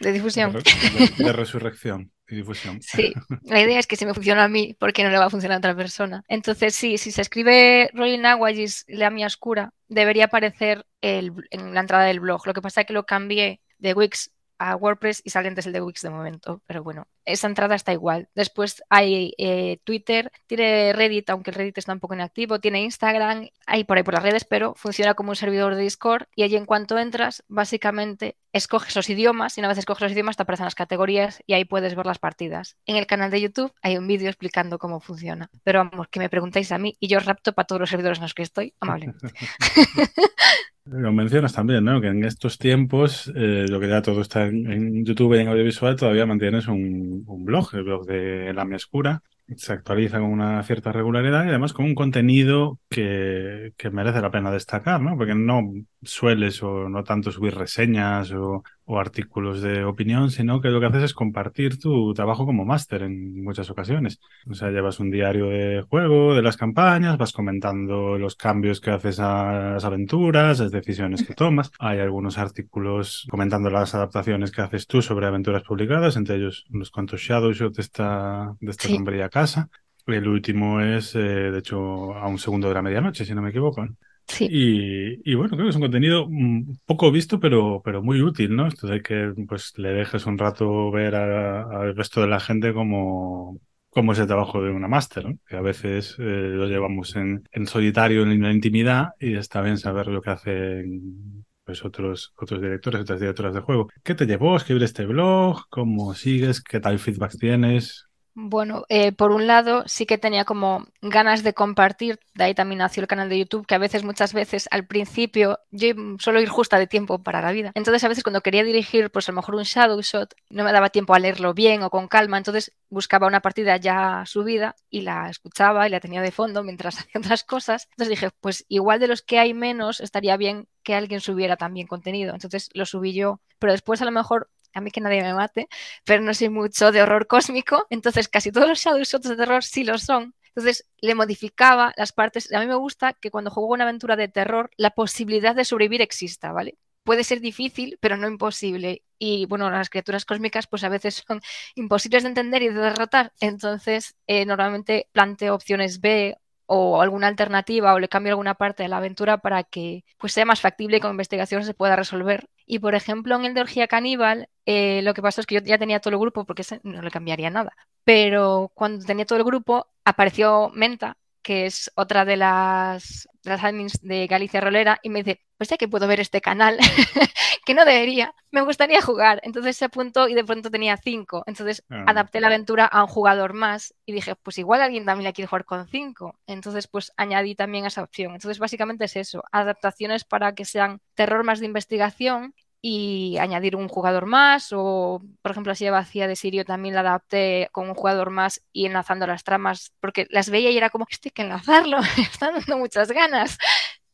De 0.00 0.12
difusión. 0.12 0.52
de- 0.52 1.24
de 1.24 1.32
resurrección 1.32 2.12
y 2.28 2.36
difusión? 2.36 2.80
Sí, 2.82 3.12
la 3.42 3.60
idea 3.62 3.78
es 3.78 3.86
que 3.86 3.96
si 3.96 4.06
me 4.06 4.14
funciona 4.14 4.44
a 4.44 4.48
mí, 4.48 4.76
¿por 4.78 4.92
qué 4.92 5.02
no 5.04 5.10
le 5.10 5.18
va 5.18 5.26
a 5.26 5.30
funcionar 5.30 5.56
a 5.56 5.58
otra 5.58 5.76
persona? 5.76 6.22
Entonces, 6.28 6.74
sí, 6.74 6.98
si 6.98 7.10
se 7.10 7.22
escribe 7.22 7.90
Rolling 7.94 8.20
Languages 8.20 8.84
la 8.88 9.10
mía 9.10 9.26
oscura, 9.26 9.70
debería 9.88 10.26
aparecer 10.26 10.84
el- 11.00 11.32
en 11.50 11.74
la 11.74 11.80
entrada 11.80 12.04
del 12.04 12.20
blog. 12.20 12.46
Lo 12.46 12.54
que 12.54 12.62
pasa 12.62 12.82
es 12.82 12.86
que 12.86 12.92
lo 12.92 13.06
cambié 13.06 13.60
de 13.78 13.92
Wix 13.94 14.30
a 14.58 14.76
WordPress 14.76 15.22
y 15.24 15.30
sale 15.30 15.48
antes 15.48 15.66
el 15.66 15.72
de 15.72 15.80
Wix 15.80 16.02
de 16.02 16.10
momento, 16.10 16.62
pero 16.66 16.82
bueno, 16.82 17.06
esa 17.24 17.46
entrada 17.46 17.74
está 17.74 17.92
igual. 17.92 18.28
Después 18.34 18.82
hay 18.88 19.34
eh, 19.38 19.78
Twitter, 19.84 20.30
tiene 20.46 20.92
Reddit, 20.92 21.28
aunque 21.30 21.50
el 21.50 21.56
Reddit 21.56 21.78
está 21.78 21.92
un 21.92 22.00
poco 22.00 22.14
inactivo, 22.14 22.60
tiene 22.60 22.82
Instagram, 22.82 23.48
hay 23.66 23.84
por 23.84 23.96
ahí 23.96 24.02
por 24.02 24.14
las 24.14 24.22
redes, 24.22 24.44
pero 24.44 24.74
funciona 24.74 25.14
como 25.14 25.30
un 25.30 25.36
servidor 25.36 25.74
de 25.74 25.82
Discord 25.82 26.26
y 26.34 26.42
allí 26.42 26.56
en 26.56 26.66
cuanto 26.66 26.98
entras, 26.98 27.44
básicamente 27.48 28.36
escoges 28.52 28.96
los 28.96 29.10
idiomas 29.10 29.56
y 29.56 29.60
una 29.60 29.68
vez 29.68 29.78
escoges 29.78 30.02
los 30.02 30.12
idiomas 30.12 30.36
te 30.36 30.42
aparecen 30.42 30.64
las 30.64 30.74
categorías 30.74 31.42
y 31.46 31.52
ahí 31.54 31.64
puedes 31.64 31.94
ver 31.94 32.06
las 32.06 32.18
partidas. 32.18 32.76
En 32.86 32.96
el 32.96 33.06
canal 33.06 33.30
de 33.30 33.40
YouTube 33.40 33.72
hay 33.82 33.98
un 33.98 34.06
vídeo 34.06 34.28
explicando 34.28 34.78
cómo 34.78 35.00
funciona, 35.00 35.50
pero 35.62 35.80
vamos, 35.84 36.08
que 36.08 36.20
me 36.20 36.30
preguntáis 36.30 36.72
a 36.72 36.78
mí 36.78 36.96
y 37.00 37.08
yo 37.08 37.18
rapto 37.20 37.52
para 37.52 37.66
todos 37.66 37.80
los 37.80 37.90
servidores 37.90 38.18
en 38.18 38.22
los 38.22 38.34
que 38.34 38.42
estoy, 38.42 38.74
amablemente. 38.80 39.28
Lo 40.86 41.12
mencionas 41.12 41.52
también, 41.52 41.84
¿no? 41.84 42.00
Que 42.00 42.08
en 42.08 42.24
estos 42.24 42.58
tiempos, 42.58 43.32
eh, 43.34 43.66
lo 43.68 43.80
que 43.80 43.88
ya 43.88 44.02
todo 44.02 44.20
está 44.20 44.46
en, 44.46 45.04
YouTube 45.04 45.34
y 45.34 45.40
en 45.40 45.48
audiovisual, 45.48 45.96
todavía 45.96 46.26
mantienes 46.26 46.68
un, 46.68 47.24
blog, 47.26 47.74
el 47.74 47.82
blog 47.82 48.06
de 48.06 48.52
La 48.54 48.64
Mia 48.64 48.76
Oscura. 48.76 49.22
Se 49.56 49.72
actualiza 49.72 50.20
con 50.20 50.30
una 50.30 50.62
cierta 50.62 50.92
regularidad 50.92 51.44
y 51.44 51.48
además 51.48 51.72
con 51.72 51.86
un 51.86 51.94
contenido 51.96 52.78
que, 52.88 53.72
que 53.76 53.90
merece 53.90 54.20
la 54.20 54.30
pena 54.30 54.52
destacar, 54.52 55.00
¿no? 55.00 55.16
Porque 55.16 55.34
no 55.34 55.72
sueles 56.02 56.62
o 56.62 56.88
no 56.88 57.02
tanto 57.02 57.32
subir 57.32 57.54
reseñas 57.56 58.30
o, 58.32 58.62
o 58.88 58.98
artículos 59.00 59.60
de 59.62 59.84
opinión, 59.84 60.30
sino 60.30 60.60
que 60.60 60.68
lo 60.70 60.78
que 60.80 60.86
haces 60.86 61.02
es 61.02 61.12
compartir 61.14 61.78
tu 61.78 62.14
trabajo 62.14 62.46
como 62.46 62.64
máster 62.64 63.02
en 63.02 63.42
muchas 63.42 63.68
ocasiones. 63.68 64.20
O 64.48 64.54
sea, 64.54 64.70
llevas 64.70 65.00
un 65.00 65.10
diario 65.10 65.46
de 65.48 65.82
juego, 65.82 66.34
de 66.34 66.42
las 66.42 66.56
campañas, 66.56 67.18
vas 67.18 67.32
comentando 67.32 68.16
los 68.16 68.36
cambios 68.36 68.80
que 68.80 68.92
haces 68.92 69.18
a 69.18 69.72
las 69.74 69.84
aventuras, 69.84 70.60
las 70.60 70.70
decisiones 70.70 71.26
que 71.26 71.34
tomas. 71.34 71.72
Hay 71.80 71.98
algunos 71.98 72.38
artículos 72.38 73.26
comentando 73.28 73.70
las 73.70 73.94
adaptaciones 73.94 74.52
que 74.52 74.62
haces 74.62 74.86
tú 74.86 75.02
sobre 75.02 75.26
aventuras 75.26 75.64
publicadas, 75.64 76.16
entre 76.16 76.36
ellos 76.36 76.64
unos 76.70 76.90
cuantos 76.90 77.20
shadowshot 77.20 77.74
de 77.74 77.82
esta, 77.82 78.54
de 78.60 78.70
esta 78.70 78.86
Sí. 78.86 78.94
sombría 78.94 79.28
casa. 79.28 79.68
El 80.06 80.28
último 80.28 80.80
es, 80.80 81.16
eh, 81.16 81.18
de 81.18 81.58
hecho, 81.58 82.14
a 82.14 82.28
un 82.28 82.38
segundo 82.38 82.68
de 82.68 82.74
la 82.74 82.82
medianoche, 82.82 83.24
si 83.24 83.34
no 83.34 83.42
me 83.42 83.50
equivoco. 83.50 83.84
Sí, 84.28 84.48
Y, 84.50 85.34
bueno, 85.34 85.50
creo 85.56 85.64
que 85.66 85.70
es 85.70 85.76
un 85.76 85.82
contenido 85.82 86.26
mm, 86.28 86.78
poco 86.84 87.10
visto, 87.12 87.38
pero, 87.40 87.80
pero 87.84 88.02
muy 88.02 88.20
útil, 88.22 88.54
¿no? 88.56 88.66
Esto 88.66 88.86
de 88.88 89.00
que 89.02 89.32
pues 89.48 89.72
le 89.78 89.90
dejes 89.92 90.26
un 90.26 90.36
rato 90.36 90.90
ver 90.90 91.14
al 91.14 91.94
resto 91.96 92.20
de 92.20 92.26
la 92.26 92.40
gente 92.40 92.74
cómo, 92.74 93.60
cómo 93.88 94.12
es 94.12 94.18
el 94.18 94.26
trabajo 94.26 94.62
de 94.62 94.70
una 94.72 94.88
máster, 94.88 95.24
¿no? 95.26 95.38
Que 95.46 95.56
a 95.56 95.60
veces 95.60 96.16
eh, 96.18 96.22
lo 96.22 96.66
llevamos 96.66 97.14
en, 97.16 97.48
en 97.52 97.66
solitario, 97.66 98.22
en 98.22 98.42
la 98.42 98.52
intimidad, 98.52 99.10
y 99.20 99.36
está 99.36 99.62
bien 99.62 99.78
saber 99.78 100.08
lo 100.08 100.20
que 100.20 100.30
hacen 100.30 101.44
pues 101.64 101.84
otros, 101.84 102.32
otros 102.38 102.60
directores, 102.60 103.00
otras 103.02 103.20
directoras 103.20 103.54
de 103.54 103.60
juego. 103.60 103.88
¿Qué 104.04 104.14
te 104.14 104.26
llevó 104.26 104.54
a 104.54 104.56
escribir 104.58 104.82
este 104.82 105.06
blog? 105.06 105.66
¿Cómo 105.70 106.14
sigues? 106.14 106.62
¿Qué 106.62 106.80
tal 106.80 106.98
feedback 106.98 107.36
tienes? 107.38 108.05
Bueno, 108.38 108.84
eh, 108.90 109.12
por 109.12 109.30
un 109.30 109.46
lado 109.46 109.84
sí 109.86 110.04
que 110.04 110.18
tenía 110.18 110.44
como 110.44 110.84
ganas 111.00 111.42
de 111.42 111.54
compartir, 111.54 112.20
de 112.34 112.44
ahí 112.44 112.54
también 112.54 112.80
nació 112.80 113.00
el 113.00 113.06
canal 113.06 113.30
de 113.30 113.38
YouTube, 113.38 113.64
que 113.66 113.74
a 113.74 113.78
veces, 113.78 114.04
muchas 114.04 114.34
veces, 114.34 114.68
al 114.70 114.86
principio, 114.86 115.58
yo 115.70 115.88
suelo 116.18 116.42
ir 116.42 116.50
justa 116.50 116.78
de 116.78 116.86
tiempo 116.86 117.22
para 117.22 117.40
la 117.40 117.50
vida. 117.52 117.72
Entonces, 117.74 118.04
a 118.04 118.08
veces 118.08 118.22
cuando 118.22 118.42
quería 118.42 118.62
dirigir, 118.62 119.10
pues 119.10 119.26
a 119.26 119.32
lo 119.32 119.36
mejor 119.36 119.54
un 119.54 119.62
shadow 119.62 119.98
shot, 120.02 120.34
no 120.50 120.64
me 120.64 120.72
daba 120.72 120.90
tiempo 120.90 121.14
a 121.14 121.18
leerlo 121.18 121.54
bien 121.54 121.82
o 121.82 121.88
con 121.88 122.08
calma, 122.08 122.36
entonces 122.36 122.72
buscaba 122.90 123.26
una 123.26 123.40
partida 123.40 123.78
ya 123.78 124.24
subida 124.26 124.76
y 124.90 125.00
la 125.00 125.30
escuchaba 125.30 125.86
y 125.86 125.90
la 125.90 126.00
tenía 126.00 126.20
de 126.20 126.30
fondo 126.30 126.62
mientras 126.62 126.98
hacía 126.98 127.18
otras 127.18 127.42
cosas. 127.42 127.88
Entonces 127.92 128.10
dije, 128.10 128.28
pues 128.42 128.66
igual 128.68 129.00
de 129.00 129.08
los 129.08 129.22
que 129.22 129.38
hay 129.38 129.54
menos, 129.54 130.00
estaría 130.00 130.36
bien 130.36 130.68
que 130.82 130.94
alguien 130.94 131.20
subiera 131.20 131.56
también 131.56 131.86
contenido. 131.86 132.34
Entonces 132.34 132.68
lo 132.74 132.84
subí 132.84 133.14
yo, 133.14 133.40
pero 133.58 133.72
después 133.72 134.02
a 134.02 134.04
lo 134.04 134.10
mejor 134.10 134.50
a 134.76 134.80
mí 134.82 134.90
que 134.90 135.00
nadie 135.00 135.22
me 135.22 135.34
mate, 135.34 135.68
pero 136.04 136.22
no 136.22 136.34
soy 136.34 136.50
mucho 136.50 136.92
de 136.92 137.02
horror 137.02 137.26
cósmico, 137.26 137.86
entonces 137.90 138.28
casi 138.28 138.52
todos 138.52 138.68
los 138.68 138.78
shadow 138.78 139.02
shots 139.02 139.28
de 139.28 139.36
terror 139.36 139.64
sí 139.64 139.84
lo 139.84 139.98
son. 139.98 140.34
Entonces 140.48 140.86
le 141.00 141.14
modificaba 141.14 141.92
las 141.96 142.12
partes. 142.12 142.52
A 142.52 142.60
mí 142.60 142.66
me 142.66 142.74
gusta 142.76 143.12
que 143.14 143.30
cuando 143.30 143.50
juego 143.50 143.72
una 143.72 143.84
aventura 143.84 144.16
de 144.16 144.28
terror, 144.28 144.70
la 144.76 144.90
posibilidad 144.90 145.54
de 145.54 145.64
sobrevivir 145.64 146.02
exista, 146.02 146.52
¿vale? 146.52 146.78
Puede 147.04 147.24
ser 147.24 147.40
difícil, 147.40 147.98
pero 148.00 148.16
no 148.16 148.26
imposible. 148.28 149.02
Y 149.18 149.46
bueno, 149.46 149.70
las 149.70 149.90
criaturas 149.90 150.24
cósmicas 150.24 150.66
pues 150.66 150.84
a 150.84 150.88
veces 150.90 151.24
son 151.26 151.40
imposibles 151.74 152.22
de 152.22 152.28
entender 152.30 152.62
y 152.62 152.68
de 152.68 152.80
derrotar. 152.80 153.32
Entonces, 153.40 154.14
eh, 154.26 154.44
normalmente 154.46 155.08
planteo 155.12 155.54
opciones 155.54 156.00
B 156.00 156.36
o 156.66 157.00
alguna 157.00 157.28
alternativa 157.28 157.94
o 157.94 157.98
le 157.98 158.08
cambio 158.08 158.32
alguna 158.32 158.54
parte 158.54 158.82
de 158.82 158.88
la 158.90 158.98
aventura 158.98 159.38
para 159.38 159.62
que 159.64 160.04
pues 160.18 160.32
sea 160.32 160.44
más 160.44 160.60
factible 160.60 160.96
y 160.98 161.00
con 161.00 161.12
investigación 161.12 161.64
se 161.64 161.74
pueda 161.74 161.96
resolver. 161.96 162.48
Y 162.66 162.80
por 162.80 162.94
ejemplo, 162.94 163.36
en 163.36 163.44
el 163.44 163.54
de 163.54 163.60
Orgía 163.62 163.86
Caníbal, 163.88 164.48
eh, 164.66 165.00
lo 165.02 165.14
que 165.14 165.22
pasó 165.22 165.40
es 165.40 165.46
que 165.46 165.54
yo 165.56 165.60
ya 165.62 165.78
tenía 165.78 166.00
todo 166.00 166.12
el 166.14 166.20
grupo 166.20 166.44
porque 166.44 166.62
ese 166.62 166.80
no 166.84 167.02
le 167.02 167.10
cambiaría 167.10 167.50
nada. 167.50 167.76
Pero 168.04 168.72
cuando 168.74 169.04
tenía 169.04 169.24
todo 169.26 169.38
el 169.38 169.44
grupo, 169.44 169.88
apareció 170.04 170.70
Menta, 170.74 171.16
que 171.46 171.66
es 171.66 171.92
otra 171.94 172.24
de 172.24 172.36
las, 172.36 173.28
de 173.44 173.50
las 173.50 173.62
admins 173.62 174.00
de 174.02 174.26
Galicia 174.26 174.60
Rolera, 174.60 174.98
y 175.04 175.10
me 175.10 175.22
dice, 175.22 175.40
pues 175.56 175.70
ya 175.70 175.76
que 175.76 175.86
puedo 175.86 176.08
ver 176.08 176.18
este 176.18 176.40
canal, 176.40 176.76
que 177.64 177.72
no 177.74 177.84
debería, 177.84 178.34
me 178.50 178.62
gustaría 178.62 179.00
jugar. 179.00 179.40
Entonces 179.44 179.76
se 179.76 179.84
apuntó 179.84 180.26
y 180.28 180.34
de 180.34 180.42
pronto 180.44 180.72
tenía 180.72 180.96
cinco. 180.96 181.44
Entonces 181.46 181.84
Ah. 181.88 182.02
adapté 182.08 182.40
la 182.40 182.48
aventura 182.48 182.84
a 182.86 183.02
un 183.04 183.08
jugador 183.08 183.52
más 183.54 183.94
y 184.06 184.12
dije, 184.12 184.34
pues 184.34 184.58
igual 184.58 184.82
alguien 184.82 185.04
también 185.04 185.24
la 185.24 185.32
quiere 185.32 185.46
jugar 185.48 185.64
con 185.64 185.86
cinco. 185.86 186.36
Entonces 186.48 186.88
pues 186.88 187.12
añadí 187.16 187.54
también 187.54 187.86
esa 187.86 188.02
opción. 188.02 188.32
Entonces 188.34 188.58
básicamente 188.58 189.04
es 189.04 189.14
eso, 189.16 189.44
adaptaciones 189.52 190.24
para 190.24 190.52
que 190.56 190.64
sean 190.64 191.00
terror 191.14 191.44
más 191.44 191.60
de 191.60 191.66
investigación 191.66 192.54
y 192.88 193.36
añadir 193.38 193.74
un 193.74 193.88
jugador 193.88 194.26
más 194.26 194.68
o 194.72 195.20
por 195.42 195.50
ejemplo 195.50 195.72
así 195.72 195.90
vacía 195.90 196.28
de 196.28 196.36
Sirio 196.36 196.64
también 196.64 196.94
la 196.94 197.00
adapté 197.00 197.68
con 197.72 197.88
un 197.88 197.96
jugador 197.96 198.30
más 198.30 198.62
y 198.72 198.86
enlazando 198.86 199.26
las 199.26 199.42
tramas 199.42 199.90
porque 199.98 200.28
las 200.30 200.50
veía 200.50 200.70
y 200.70 200.76
era 200.76 200.88
como 200.88 201.04
esto 201.10 201.26
hay 201.26 201.32
que 201.32 201.42
enlazarlo 201.42 201.98
están 202.16 202.54
dando 202.54 202.78
muchas 202.78 203.10
ganas 203.10 203.58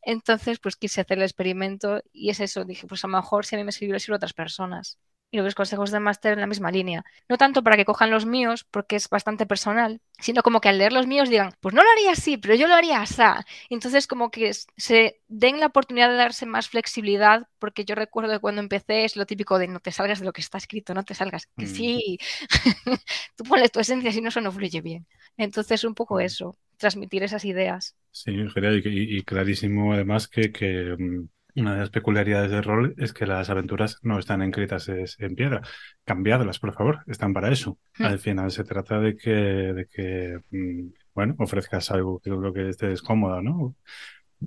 entonces 0.01 0.57
pues 0.57 0.75
quise 0.75 1.01
hacer 1.01 1.19
el 1.19 1.23
experimento 1.23 2.01
y 2.11 2.31
es 2.31 2.39
eso 2.39 2.65
dije 2.65 2.87
pues 2.87 3.05
a 3.05 3.07
lo 3.07 3.17
mejor 3.17 3.45
si 3.45 3.55
a 3.55 3.59
mí 3.59 3.63
me 3.63 3.71
sirvió 3.71 3.99
sirve 3.99 4.15
a 4.15 4.17
otras 4.17 4.33
personas 4.33 4.97
y 5.33 5.37
los 5.37 5.55
consejos 5.55 5.89
de 5.89 5.99
máster 5.99 6.33
en 6.33 6.41
la 6.41 6.47
misma 6.47 6.69
línea. 6.69 7.03
No 7.27 7.37
tanto 7.37 7.63
para 7.63 7.75
que 7.75 7.85
cojan 7.85 8.11
los 8.11 8.27
míos, 8.27 8.67
porque 8.69 8.95
es 8.95 9.09
bastante 9.09 9.47
personal, 9.47 9.99
sino 10.19 10.43
como 10.43 10.61
que 10.61 10.69
al 10.69 10.77
leer 10.77 10.93
los 10.93 11.07
míos 11.07 11.27
digan, 11.27 11.53
pues 11.59 11.73
no 11.73 11.81
lo 11.83 11.89
haría 11.89 12.11
así, 12.11 12.37
pero 12.37 12.53
yo 12.53 12.67
lo 12.67 12.75
haría 12.75 13.01
así. 13.01 13.23
Entonces 13.71 14.05
como 14.05 14.29
que 14.29 14.51
se 14.77 15.21
den 15.27 15.59
la 15.59 15.65
oportunidad 15.65 16.09
de 16.09 16.17
darse 16.17 16.45
más 16.45 16.69
flexibilidad, 16.69 17.47
porque 17.57 17.83
yo 17.83 17.95
recuerdo 17.95 18.31
que 18.33 18.39
cuando 18.39 18.61
empecé 18.61 19.05
es 19.05 19.15
lo 19.15 19.25
típico 19.25 19.57
de 19.57 19.67
no 19.67 19.79
te 19.79 19.91
salgas 19.91 20.19
de 20.19 20.25
lo 20.25 20.33
que 20.33 20.41
está 20.41 20.59
escrito, 20.59 20.93
no 20.93 21.03
te 21.03 21.15
salgas, 21.15 21.47
que 21.57 21.65
mm. 21.65 21.67
sí, 21.67 22.19
tú 23.35 23.43
pones 23.43 23.71
tu 23.71 23.79
esencia, 23.79 24.11
si 24.11 24.21
no 24.21 24.29
eso 24.29 24.39
no 24.39 24.51
fluye 24.51 24.81
bien. 24.81 25.07
Entonces 25.35 25.83
un 25.83 25.95
poco 25.95 26.17
mm. 26.17 26.21
eso, 26.21 26.55
transmitir 26.77 27.23
esas 27.23 27.43
ideas. 27.43 27.95
Sí, 28.11 28.33
y, 28.85 29.23
clarísimo 29.23 29.93
además 29.93 30.27
que, 30.27 30.51
que 30.51 30.95
mm, 30.95 31.27
una 31.55 31.73
de 31.73 31.79
las 31.81 31.89
peculiaridades 31.89 32.51
del 32.51 32.63
rol 32.63 32.95
es 32.97 33.13
que 33.13 33.25
las 33.25 33.49
aventuras 33.49 33.99
no 34.01 34.17
están 34.17 34.41
escritas 34.41 34.89
en 34.89 35.35
piedra. 35.35 35.61
Cambiadlas, 36.03 36.59
por 36.59 36.73
favor, 36.73 37.03
están 37.07 37.33
para 37.33 37.51
eso. 37.51 37.77
Hmm. 37.97 38.05
Al 38.05 38.19
final 38.19 38.51
se 38.51 38.63
trata 38.63 38.99
de 38.99 39.15
que, 39.15 39.31
de 39.31 39.87
que 39.87 40.39
mm, 40.49 40.93
bueno, 41.13 41.35
ofrezcas 41.37 41.91
algo 41.91 42.19
que 42.19 42.31
creo 42.31 42.53
que 42.53 42.69
estés 42.69 43.01
cómoda, 43.01 43.41
¿no? 43.41 43.75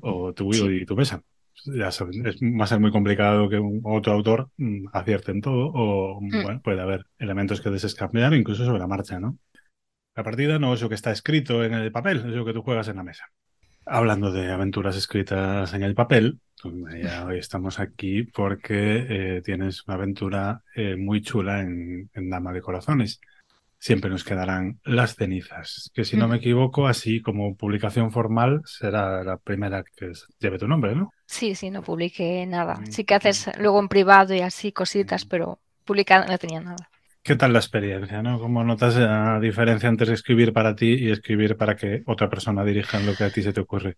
O 0.00 0.32
tu 0.32 0.52
y 0.52 0.84
tu 0.84 0.96
mesa. 0.96 1.22
Ya 1.64 1.90
sabes, 1.90 2.16
es, 2.18 2.36
va 2.36 2.64
a 2.64 2.66
ser 2.66 2.80
muy 2.80 2.90
complicado 2.90 3.48
que 3.48 3.58
un 3.58 3.80
otro 3.84 4.12
autor 4.12 4.50
mm, 4.56 4.88
acierte 4.92 5.32
en 5.32 5.40
todo, 5.40 5.70
o 5.72 6.20
hmm. 6.20 6.42
bueno, 6.42 6.60
puede 6.62 6.80
haber 6.80 7.06
elementos 7.18 7.60
que 7.60 7.70
desees 7.70 7.94
cambiar, 7.94 8.34
incluso 8.34 8.64
sobre 8.64 8.80
la 8.80 8.86
marcha, 8.86 9.20
¿no? 9.20 9.38
La 10.16 10.24
partida 10.24 10.58
no 10.58 10.74
es 10.74 10.82
lo 10.82 10.88
que 10.88 10.94
está 10.94 11.12
escrito 11.12 11.62
en 11.62 11.74
el 11.74 11.92
papel, 11.92 12.18
es 12.18 12.24
lo 12.34 12.44
que 12.44 12.52
tú 12.52 12.62
juegas 12.62 12.88
en 12.88 12.96
la 12.96 13.02
mesa. 13.02 13.26
Hablando 13.84 14.32
de 14.32 14.50
aventuras 14.50 14.96
escritas 14.96 15.72
en 15.74 15.82
el 15.82 15.94
papel, 15.94 16.40
ya 17.02 17.26
hoy 17.26 17.38
estamos 17.38 17.78
aquí 17.78 18.22
porque 18.22 19.06
eh, 19.08 19.42
tienes 19.42 19.84
una 19.86 19.96
aventura 19.96 20.62
eh, 20.74 20.96
muy 20.96 21.20
chula 21.20 21.60
en, 21.60 22.10
Dama 22.14 22.52
de 22.52 22.62
Corazones. 22.62 23.20
Siempre 23.78 24.10
nos 24.10 24.24
quedarán 24.24 24.80
las 24.84 25.16
cenizas, 25.16 25.90
que 25.94 26.04
si 26.04 26.16
no 26.16 26.26
me 26.28 26.38
equivoco, 26.38 26.86
así 26.86 27.20
como 27.20 27.54
publicación 27.56 28.10
formal, 28.10 28.62
será 28.64 29.22
la 29.22 29.36
primera 29.36 29.84
que 29.84 30.12
lleve 30.40 30.58
tu 30.58 30.66
nombre, 30.66 30.94
¿no? 30.96 31.12
Sí, 31.26 31.54
sí, 31.54 31.70
no 31.70 31.82
publiqué 31.82 32.46
nada. 32.46 32.80
Sí 32.88 33.04
que 33.04 33.14
haces 33.14 33.50
luego 33.58 33.78
en 33.78 33.88
privado 33.88 34.34
y 34.34 34.40
así 34.40 34.72
cositas, 34.72 35.26
pero 35.26 35.60
publicada 35.84 36.26
no 36.26 36.38
tenía 36.38 36.60
nada. 36.60 36.88
¿Qué 37.22 37.36
tal 37.36 37.52
la 37.52 37.58
experiencia? 37.58 38.22
¿no? 38.22 38.38
¿Cómo 38.38 38.64
notas 38.64 38.96
la 38.96 39.38
diferencia 39.40 39.88
entre 39.88 40.12
escribir 40.14 40.52
para 40.52 40.74
ti 40.74 40.94
y 40.94 41.10
escribir 41.10 41.56
para 41.56 41.76
que 41.76 42.02
otra 42.06 42.30
persona 42.30 42.64
dirija 42.64 42.98
en 42.98 43.06
lo 43.06 43.14
que 43.14 43.24
a 43.24 43.30
ti 43.30 43.42
se 43.42 43.52
te 43.52 43.60
ocurre? 43.60 43.96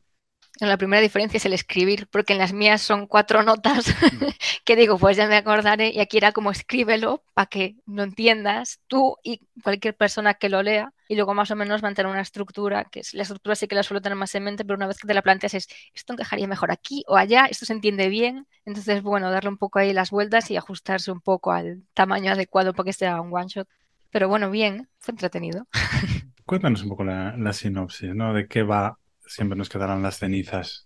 La 0.61 0.77
primera 0.77 1.01
diferencia 1.01 1.37
es 1.37 1.47
el 1.47 1.53
escribir, 1.53 2.09
porque 2.11 2.33
en 2.33 2.41
las 2.41 2.53
mías 2.53 2.83
son 2.83 3.07
cuatro 3.07 3.45
notas 3.45 3.95
que 4.65 4.75
digo, 4.75 4.99
pues 4.99 5.17
ya 5.17 5.29
me 5.29 5.37
acordaré 5.37 5.91
y 5.91 6.01
aquí 6.01 6.17
era 6.17 6.33
como 6.33 6.51
escríbelo 6.51 7.23
para 7.35 7.47
que 7.47 7.77
lo 7.87 8.03
entiendas 8.03 8.81
tú 8.89 9.17
y 9.23 9.41
cualquier 9.63 9.97
persona 9.97 10.35
que 10.35 10.49
lo 10.49 10.63
lea 10.63 10.93
y 11.07 11.15
luego 11.15 11.33
más 11.33 11.51
o 11.53 11.57
menos 11.57 11.83
mantener 11.83 12.11
una 12.11 12.23
estructura, 12.23 12.85
que 12.85 13.01
es 13.01 13.15
la 13.15 13.23
estructura 13.23 13.55
sí 13.55 13.69
que 13.69 13.77
la 13.77 13.85
suelo 13.85 14.03
tener 14.03 14.17
más 14.17 14.35
en 14.35 14.45
mente, 14.45 14.65
pero 14.65 14.77
una 14.77 14.89
vez 14.89 14.99
que 14.99 15.07
te 15.07 15.15
la 15.15 15.23
planteas 15.23 15.55
es, 15.55 15.69
esto 15.95 16.13
encajaría 16.13 16.49
mejor 16.49 16.73
aquí 16.73 17.05
o 17.07 17.17
allá, 17.17 17.47
esto 17.47 17.65
se 17.65 17.73
entiende 17.73 18.09
bien, 18.09 18.47
entonces 18.65 19.03
bueno, 19.03 19.31
darle 19.31 19.51
un 19.51 19.59
poco 19.59 19.79
ahí 19.79 19.93
las 19.93 20.11
vueltas 20.11 20.51
y 20.51 20.57
ajustarse 20.57 21.13
un 21.13 21.21
poco 21.21 21.53
al 21.53 21.85
tamaño 21.95 22.33
adecuado 22.33 22.75
para 22.75 22.87
que 22.87 22.93
sea 22.93 23.21
un 23.21 23.35
one 23.35 23.47
shot. 23.49 23.69
Pero 24.11 24.29
bueno, 24.29 24.51
bien, 24.51 24.89
fue 24.99 25.13
entretenido. 25.13 25.69
Cuéntanos 26.45 26.83
un 26.83 26.89
poco 26.89 27.05
la, 27.05 27.37
la 27.37 27.53
sinopsis, 27.53 28.15
¿no? 28.15 28.33
De 28.33 28.49
qué 28.49 28.63
va 28.63 28.98
siempre 29.29 29.57
nos 29.57 29.69
quedarán 29.69 30.03
las 30.03 30.19
cenizas. 30.19 30.85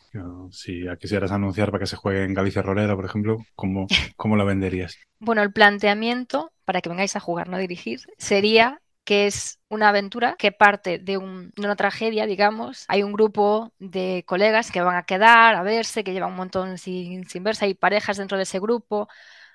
Si 0.50 0.84
quisieras 1.00 1.32
anunciar 1.32 1.70
para 1.70 1.80
que 1.80 1.87
se 1.87 1.96
juegue 1.96 2.25
en 2.25 2.34
Galicia 2.34 2.62
Rolera, 2.62 2.94
por 2.94 3.04
ejemplo, 3.04 3.38
¿cómo, 3.54 3.87
¿cómo 4.16 4.37
lo 4.37 4.44
venderías? 4.44 4.99
Bueno, 5.18 5.42
el 5.42 5.52
planteamiento, 5.52 6.52
para 6.64 6.80
que 6.80 6.88
vengáis 6.88 7.16
a 7.16 7.20
jugar, 7.20 7.49
no 7.49 7.58
dirigir, 7.58 8.00
sería 8.18 8.80
que 9.04 9.26
es 9.26 9.58
una 9.68 9.88
aventura 9.88 10.37
que 10.38 10.52
parte 10.52 10.99
de, 10.99 11.18
una 11.18 11.76
tragedia, 11.76 12.26
digamos. 12.26 12.84
Hay 12.88 13.02
un 13.02 13.12
grupo 13.12 13.72
de 13.78 14.25
colegas 14.26 14.70
que 14.70 14.80
van 14.80 14.96
a 14.96 15.02
quedar 15.02 15.54
a 15.54 15.62
verse, 15.62 16.04
que 16.04 16.12
llevan 16.12 16.30
un 16.30 16.37
montón 16.37 16.78
sin, 16.78 17.28
sin 17.28 17.42
verse, 17.42 17.64
hay 17.64 17.75
parejas 17.75 18.18
dentro 18.18 18.37
de 18.37 18.44
ese 18.44 18.61
grupo, 18.61 19.08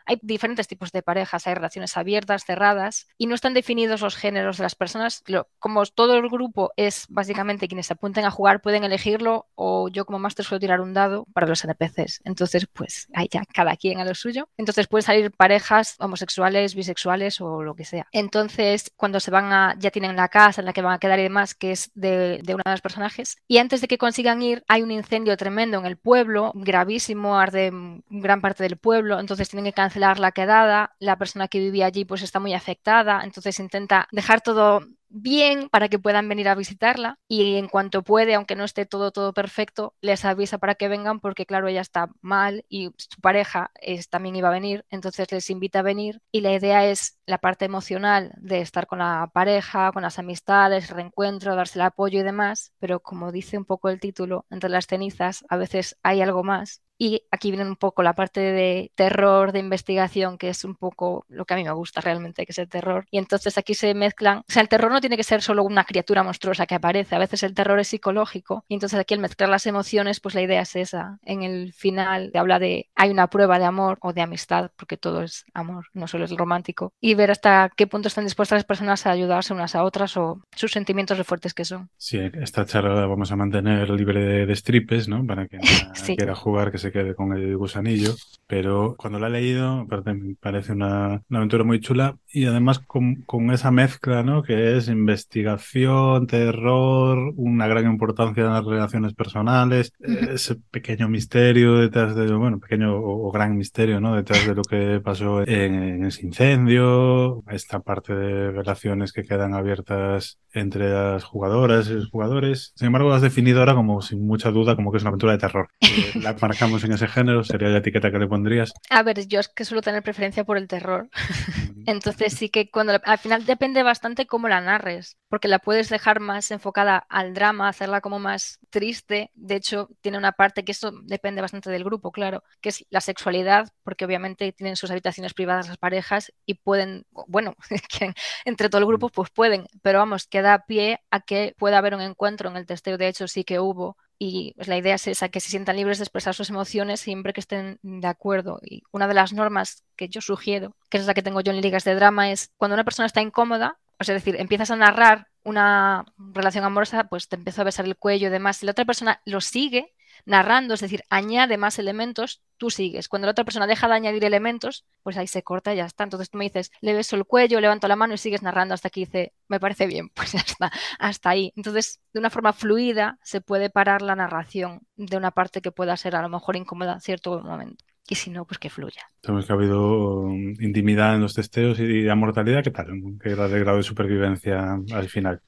hay 0.08 0.20
diferentes 0.22 0.68
tipos 0.68 0.92
de 0.92 1.04
parejas, 1.04 1.46
hay 1.46 1.54
relaciones 1.54 1.98
abiertas, 1.98 2.46
cerradas, 2.46 3.08
y 3.18 3.28
no 3.28 3.36
están 3.36 3.54
definidos 3.54 4.02
los 4.02 4.16
géneros 4.16 4.58
de 4.58 4.64
las 4.64 4.76
personas. 4.76 5.24
Como 5.60 5.86
todo 5.86 6.16
el 6.16 6.30
grupo 6.30 6.72
es 6.78 7.06
básicamente 7.10 7.68
quienes 7.68 7.88
se 7.88 7.94
apunten 7.94 8.26
a 8.26 8.32
jugar, 8.32 8.62
pueden 8.62 8.84
elegirlo, 8.84 9.48
o 9.56 9.90
yo 9.90 10.06
como 10.06 10.20
máster 10.20 10.46
suelo 10.46 10.60
tirar 10.60 10.82
un 10.82 10.94
dado 10.94 11.26
para 11.34 11.46
los 11.46 11.64
NPCs. 11.64 12.22
Entonces, 12.24 12.68
pues 12.72 13.08
ahí 13.14 13.28
ya 13.32 13.44
cada 13.54 13.76
quien 13.76 14.00
a 14.00 14.06
lo 14.06 14.16
suyo. 14.16 14.50
Entonces 14.58 14.88
pueden 14.88 15.04
salir 15.04 15.32
parejas 15.32 15.96
homosexuales, 16.00 16.74
bisexuales 16.74 17.42
o 17.42 17.62
lo 17.62 17.76
que 17.76 17.86
sea. 17.86 18.08
Entonces, 18.12 18.92
cuando 18.96 19.20
se 19.20 19.32
van 19.32 19.52
a, 19.52 19.76
ya 19.78 19.92
tienen 19.92 20.16
la 20.16 20.30
casa 20.30 20.62
en 20.62 20.66
la 20.66 20.74
que 20.74 20.82
van 20.82 20.94
a 20.94 21.00
quedar 21.00 21.20
y 21.20 21.24
demás, 21.24 21.54
que 21.54 21.72
es 21.72 21.92
de, 21.94 22.40
de 22.44 22.54
uno 22.54 22.64
de 22.66 22.72
los 22.72 22.82
personajes, 22.82 23.38
y 23.48 23.58
antes 23.58 23.82
de 23.82 23.88
que 23.88 23.98
consigan 23.98 24.42
ir, 24.42 24.64
hay 24.68 24.84
un 24.84 24.92
incendio 24.92 25.36
tremendo 25.36 25.78
en 25.78 25.86
el 25.86 25.98
pueblo, 25.98 26.52
gravísimo, 26.56 27.38
arde 27.38 27.72
gran 28.10 28.42
parte 28.42 28.64
del 28.64 28.78
pueblo, 28.78 29.20
entonces 29.20 29.50
tienen 29.50 29.66
que 29.66 29.74
cancelar 29.98 30.20
la 30.20 30.32
quedada, 30.32 30.96
la 31.00 31.18
persona 31.18 31.48
que 31.48 31.60
vivía 31.60 31.88
allí 31.88 32.06
pues 32.06 32.22
está 32.22 32.39
muy 32.39 32.54
afectada, 32.54 33.22
entonces 33.24 33.60
intenta 33.60 34.08
dejar 34.12 34.42
todo 34.42 34.82
bien 35.10 35.70
para 35.70 35.89
que 35.89 35.98
puedan 36.00 36.30
venir 36.30 36.50
a 36.50 36.56
visitarla 36.56 37.18
y 37.27 37.56
en 37.56 37.68
cuanto 37.68 38.04
puede, 38.04 38.36
aunque 38.36 38.56
no 38.56 38.63
esté 38.63 38.86
todo 38.86 39.12
todo 39.12 39.34
perfecto, 39.34 39.96
les 40.01 40.24
avisa 40.25 40.58
para 40.60 40.75
que 40.75 40.88
vengan 40.89 41.20
porque 41.20 41.46
claro, 41.46 41.68
ella 41.68 41.82
está 41.82 42.10
mal 42.22 42.63
y 42.70 42.92
su 42.98 43.22
pareja 43.22 43.72
es, 43.82 44.10
también 44.10 44.36
iba 44.36 44.50
a 44.50 44.51
venir, 44.51 44.86
entonces 44.89 45.32
les 45.32 45.50
invita 45.50 45.80
a 45.80 45.84
venir 45.84 46.22
y 46.32 46.42
la 46.42 46.54
idea 46.54 46.86
es 46.86 47.18
la 47.25 47.39
parte 47.39 47.66
emocional 47.66 48.34
de 48.38 48.62
estar 48.62 48.86
con 48.86 49.00
la 49.00 49.32
pareja, 49.34 49.92
con 49.94 50.04
las 50.04 50.20
amistades, 50.20 50.89
reencuentro, 50.92 51.56
darse 51.56 51.80
el 51.80 51.84
apoyo 51.84 52.20
y 52.20 52.24
demás, 52.24 52.74
pero 52.80 53.00
como 53.00 53.32
dice 53.32 53.58
un 53.58 53.66
poco 53.66 53.89
el 53.89 54.00
título, 54.00 54.46
entre 54.51 54.70
las 54.70 54.86
cenizas 54.88 55.44
a 55.50 55.58
veces 55.58 55.98
hay 56.04 56.22
algo 56.22 56.44
más 56.44 56.82
y 56.98 57.24
aquí 57.32 57.51
viene 57.51 57.66
un 57.68 57.75
poco 57.75 58.04
la 58.04 58.13
parte 58.13 58.39
de 58.39 58.92
terror, 58.96 59.51
de 59.51 59.60
investigación, 59.60 60.38
que 60.38 60.50
es 60.50 60.63
un 60.63 60.75
poco 60.75 61.25
lo 61.30 61.46
que 61.46 61.54
a 61.54 61.58
mí 61.58 61.63
me 61.63 61.72
gusta 61.72 62.01
realmente, 62.01 62.46
que 62.46 62.51
es 62.51 62.58
el 62.58 62.68
terror. 62.68 63.06
Y 63.12 63.18
entonces 63.18 63.58
aquí 63.58 63.74
se 63.74 63.94
mezclan, 63.94 64.39
o 64.39 64.44
sea, 64.48 64.62
el 64.62 64.70
terror 64.70 64.92
no 64.92 65.01
tiene 65.01 65.18
que 65.18 65.24
ser 65.24 65.42
solo 65.42 65.63
una 65.63 65.84
criatura 65.84 66.24
monstruosa 66.24 66.66
que 66.66 66.75
aparece, 66.75 67.16
a 67.16 67.20
veces 67.20 67.44
el 67.44 67.54
terror 67.54 67.80
es 67.80 67.89
psicológico. 67.89 68.63
Y 68.68 68.74
entonces 68.74 69.00
aquí 69.00 69.13
al 69.13 69.20
mezclar 69.20 69.50
las 69.50 69.66
emociones, 69.66 70.20
pues 70.20 70.36
la 70.36 70.42
idea 70.42 70.62
es 70.62 70.75
esa. 70.75 71.20
En 71.24 71.44
el 71.44 71.74
final 71.74 72.32
te 72.32 72.39
habla 72.39 72.60
de 72.60 72.89
hay 72.96 73.12
una 73.12 73.27
prueba 73.27 73.60
de 73.60 73.66
amor 73.66 73.98
o 74.01 74.13
de 74.13 74.22
amistad, 74.22 74.72
porque 74.75 74.98
todo 74.98 75.22
es 75.24 75.46
amor, 75.54 75.86
no 75.94 76.08
solo 76.08 76.25
es 76.25 76.32
romántico. 76.32 76.94
Y 77.00 77.13
ver 77.13 77.32
hasta 77.32 77.72
qué 77.75 77.88
punto 77.88 78.08
están 78.08 78.24
dispuestas 78.24 78.58
las 78.58 78.66
personas 78.66 79.06
a 79.06 79.12
ayudarse 79.12 79.54
unas 79.54 79.75
a 79.75 79.84
otras 79.84 80.18
o 80.18 80.42
sus 80.56 80.72
sentimientos 80.72 81.18
de 81.18 81.24
fuertes 81.24 81.54
que 81.54 81.66
son. 81.66 81.89
Sí, 81.98 82.20
esta 82.42 82.66
charla 82.66 82.96
la 82.96 83.06
vamos 83.06 83.32
a 83.32 83.36
mantener 83.36 83.89
libre 83.89 84.24
de, 84.24 84.46
de 84.46 84.56
stripes, 84.56 85.08
¿no? 85.08 85.25
Para 85.25 85.48
que 85.48 85.58
quiera 86.18 86.36
jugar, 86.36 86.72
que 86.72 86.77
se 86.77 86.87
quede 86.91 87.15
con 87.15 87.34
el 87.34 87.56
gusanillo, 87.58 88.15
pero 88.48 88.96
cuando 88.98 89.20
la 89.20 89.27
he 89.27 89.32
leído 89.32 89.86
me 89.86 90.36
parece 90.36 90.72
una, 90.72 91.22
aventura 91.29 91.63
muy 91.63 91.79
chula 91.79 92.17
y 92.32 92.46
además 92.46 92.79
con, 92.79 93.25
esa 93.51 93.72
mezcla, 93.72 94.24
¿no? 94.24 94.44
Que 94.44 94.77
es 94.77 94.88
investigación, 94.88 96.27
terror, 96.27 97.34
una 97.36 97.67
gran 97.67 97.86
importancia 97.86 98.44
en 98.44 98.53
las 98.53 98.65
relaciones 98.65 99.13
personales, 99.13 99.91
ese 100.00 100.56
pequeño 100.56 101.10
misterio 101.10 101.75
detrás 101.75 102.15
de, 102.15 102.32
bueno, 102.34 102.60
pequeño 102.60 102.96
o, 102.96 103.32
gran 103.32 103.58
misterio, 103.58 104.00
¿no? 104.00 104.15
Detrás 104.15 104.46
de 104.46 104.56
lo 104.56 104.63
que 104.63 105.01
pasó 105.03 105.46
en, 105.48 106.06
ese 106.06 106.25
incendio, 106.25 107.44
esta 107.50 107.79
parte 107.79 108.13
de 108.13 108.51
relaciones 108.51 109.12
que 109.12 109.24
quedan 109.24 109.53
abiertas 109.53 110.39
entre 110.53 110.89
las 110.89 111.24
jugadoras 111.24 111.89
y 111.89 111.94
los 111.94 112.10
jugadores. 112.10 112.74
Sin 112.75 112.88
embargo, 112.88 113.13
has 113.13 113.22
definido 113.22 113.60
ahora 113.60 113.75
como 113.75 114.01
sin 114.01 114.25
mucha 114.25 114.51
duda 114.51 114.75
como 114.75 114.91
que 114.91 114.98
es 114.98 115.03
una 115.03 115.10
aventura 115.10 115.34
de 115.34 115.38
terror. 115.39 115.67
Eh, 115.82 116.20
la 116.22 116.36
marcamos 116.41 116.77
en 116.84 116.94
ese 116.94 117.08
género, 117.08 117.44
sería 117.44 117.70
la 117.70 117.80
etiqueta 117.80 118.12
que 118.12 118.20
le 118.20 118.28
pondrías. 118.28 118.74
A 118.90 119.04
ver, 119.04 119.28
yo 119.28 119.40
es 119.40 119.48
que 119.48 119.66
suelo 119.66 119.82
tener 119.82 120.04
preferencia 120.04 120.44
por 120.44 120.58
el 120.58 120.68
terror. 120.68 121.10
Entonces 121.86 122.34
sí 122.34 122.50
que 122.50 122.70
cuando 122.70 123.00
al 123.04 123.18
final 123.18 123.46
depende 123.46 123.82
bastante 123.82 124.28
cómo 124.28 124.50
la 124.50 124.60
narres, 124.60 125.18
porque 125.30 125.48
la 125.48 125.60
puedes 125.60 125.90
dejar 125.90 126.20
más 126.20 126.52
enfocada 126.52 126.98
al 127.10 127.34
drama, 127.34 127.70
hacerla 127.70 128.02
como 128.02 128.20
más 128.20 128.60
triste. 128.70 129.32
De 129.36 129.56
hecho, 129.56 129.90
tiene 130.02 130.18
una 130.18 130.34
parte 130.34 130.66
que 130.66 130.74
eso 130.74 130.92
depende 131.04 131.42
bastante 131.42 131.70
del 131.70 131.84
grupo, 131.86 132.12
claro, 132.12 132.44
que 132.62 132.70
es 132.70 132.86
la 132.90 133.00
sexualidad, 133.02 133.70
porque 133.84 134.06
obviamente 134.06 134.52
tienen 134.52 134.76
sus 134.76 134.92
habitaciones 134.92 135.34
privadas 135.34 135.68
las 135.68 135.78
parejas 135.78 136.34
y 136.46 136.56
pueden, 136.56 137.06
bueno, 137.28 137.56
entre 138.46 138.70
todo 138.70 138.80
el 138.80 138.88
grupo 138.88 139.10
pues 139.10 139.30
pueden, 139.30 139.68
pero 139.82 140.00
vamos, 140.00 140.28
que 140.28 140.42
da 140.42 140.66
pie 140.68 141.00
a 141.10 141.22
que 141.22 141.56
pueda 141.58 141.78
haber 141.78 141.96
un 141.96 142.02
encuentro 142.02 142.50
en 142.50 142.58
el 142.58 142.66
testeo. 142.66 142.98
De 142.98 143.08
hecho, 143.08 143.28
sí 143.28 143.44
que 143.44 143.60
hubo 143.60 143.98
y 144.20 144.54
pues, 144.56 144.68
la 144.68 144.78
idea 144.78 144.96
es 144.96 145.08
esa, 145.08 145.30
que 145.30 145.40
se 145.40 145.50
sientan 145.50 145.78
libres 145.78 146.00
de 146.00 146.04
expresar 146.04 146.34
sus 146.34 146.50
emociones 146.50 147.00
siempre 147.00 147.34
que 147.34 147.40
estén 147.40 147.80
de 147.82 148.08
acuerdo. 148.08 148.60
Y 148.64 148.84
una 148.92 149.08
de 149.08 149.14
las 149.14 149.34
normas 149.34 149.84
que 149.96 150.10
yo 150.10 150.22
sugiero, 150.22 150.76
que 150.90 150.98
es 150.98 151.06
la 151.06 151.14
que 151.14 151.24
tengo 151.24 151.42
yo 151.42 151.52
en 151.52 151.62
ligas 151.62 151.84
de 151.84 151.96
drama, 151.96 152.32
es 152.32 152.52
cuando 152.58 152.74
una 152.74 152.84
persona 152.84 153.06
está 153.06 153.22
incómoda, 153.22 153.78
es 154.00 154.08
decir, 154.08 154.36
empiezas 154.40 154.72
a 154.72 154.76
narrar 154.76 155.28
una 155.44 156.06
relación 156.18 156.66
amorosa, 156.66 157.06
pues 157.06 157.28
te 157.28 157.36
empieza 157.36 157.62
a 157.62 157.66
besar 157.66 157.86
el 157.86 157.96
cuello 157.96 158.28
y 158.28 158.32
demás, 158.32 158.58
si 158.58 158.66
la 158.66 158.74
otra 158.74 158.86
persona 158.86 159.22
lo 159.26 159.42
sigue, 159.42 159.94
narrando, 160.28 160.74
es 160.74 160.82
decir, 160.82 161.04
añade 161.10 161.58
más 161.58 161.80
elementos, 161.80 162.42
tú 162.58 162.70
sigues. 162.70 163.08
Cuando 163.08 163.26
la 163.28 163.32
otra 163.32 163.46
persona 163.46 163.66
deja 163.66 163.88
de 163.88 163.96
añadir 163.96 164.26
elementos, 164.26 164.86
pues 165.02 165.18
ahí 165.18 165.28
se 165.28 165.42
corta 165.42 165.74
y 165.74 165.78
ya 165.78 165.86
está. 165.86 166.04
Entonces 166.04 166.30
tú 166.30 166.38
me 166.38 166.46
dices, 166.46 166.72
le 166.82 166.94
beso 166.94 167.16
el 167.16 167.26
cuello, 167.26 167.62
levanto 167.62 167.88
la 167.88 167.96
mano 167.96 168.14
y 168.14 168.18
sigues 168.18 168.44
narrando 168.44 168.74
hasta 168.74 168.90
que 168.90 169.02
dice, 169.02 169.34
me 169.48 169.60
parece 169.60 169.88
bien, 169.88 170.10
pues 170.14 170.34
ya 170.34 170.40
está, 170.40 170.72
hasta 171.00 171.30
ahí. 171.30 171.54
Entonces, 171.56 172.02
de 172.14 172.20
una 172.20 172.30
forma 172.30 172.54
fluida 172.54 173.18
se 173.24 173.42
puede 173.42 173.70
parar 173.70 174.02
la 174.02 174.16
narración 174.16 174.82
de 174.98 175.18
una 175.18 175.32
parte 175.32 175.62
que 175.62 175.72
pueda 175.72 175.96
ser 175.98 176.16
a 176.16 176.22
lo 176.22 176.30
mejor 176.30 176.58
incómoda 176.58 176.94
en 176.94 177.02
cierto 177.02 177.42
momento 177.42 177.86
y 178.10 178.16
si 178.16 178.30
no, 178.30 178.46
pues 178.46 178.58
que 178.58 178.70
fluya. 178.70 179.02
Sabemos 179.22 179.46
que 179.46 179.54
ha 179.54 179.56
habido 179.56 180.22
um, 180.22 180.56
intimidad 180.62 181.16
en 181.16 181.22
los 181.22 181.34
testeos 181.34 181.80
y 181.80 182.04
la 182.04 182.16
mortalidad, 182.16 182.64
¿qué 182.64 182.72
tal? 182.72 182.88
¿Qué 183.22 183.32
grado 183.32 183.50
de 183.50 183.60
grado 183.60 183.78
de 183.78 183.84
supervivencia 183.84 184.80
al 184.94 185.10
final? 185.10 185.42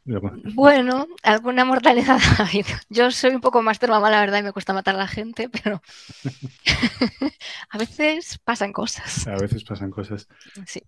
Bueno, 0.54 1.08
alguna 1.24 1.64
mortalidad 1.66 2.20
ha 2.38 2.44
habido. 2.44 2.70
Yo 2.90 3.12
soy 3.12 3.32
un 3.32 3.42
poco 3.42 3.62
más 3.62 3.80
mamá, 3.88 4.10
la 4.10 4.20
verdad, 4.20 4.40
y 4.40 4.44
me 4.44 4.52
cuesta 4.52 4.74
matar 4.74 4.96
a 4.96 5.00
la 5.00 5.08
gente, 5.08 5.50
pero 5.50 5.82
a 7.70 7.78
veces 7.78 8.40
pasan 8.44 8.74
cosas. 8.74 9.28
A 9.28 9.38
veces 9.38 9.64
pasan 9.64 9.90
cosas. 9.90 10.28
Sí. 10.66 10.82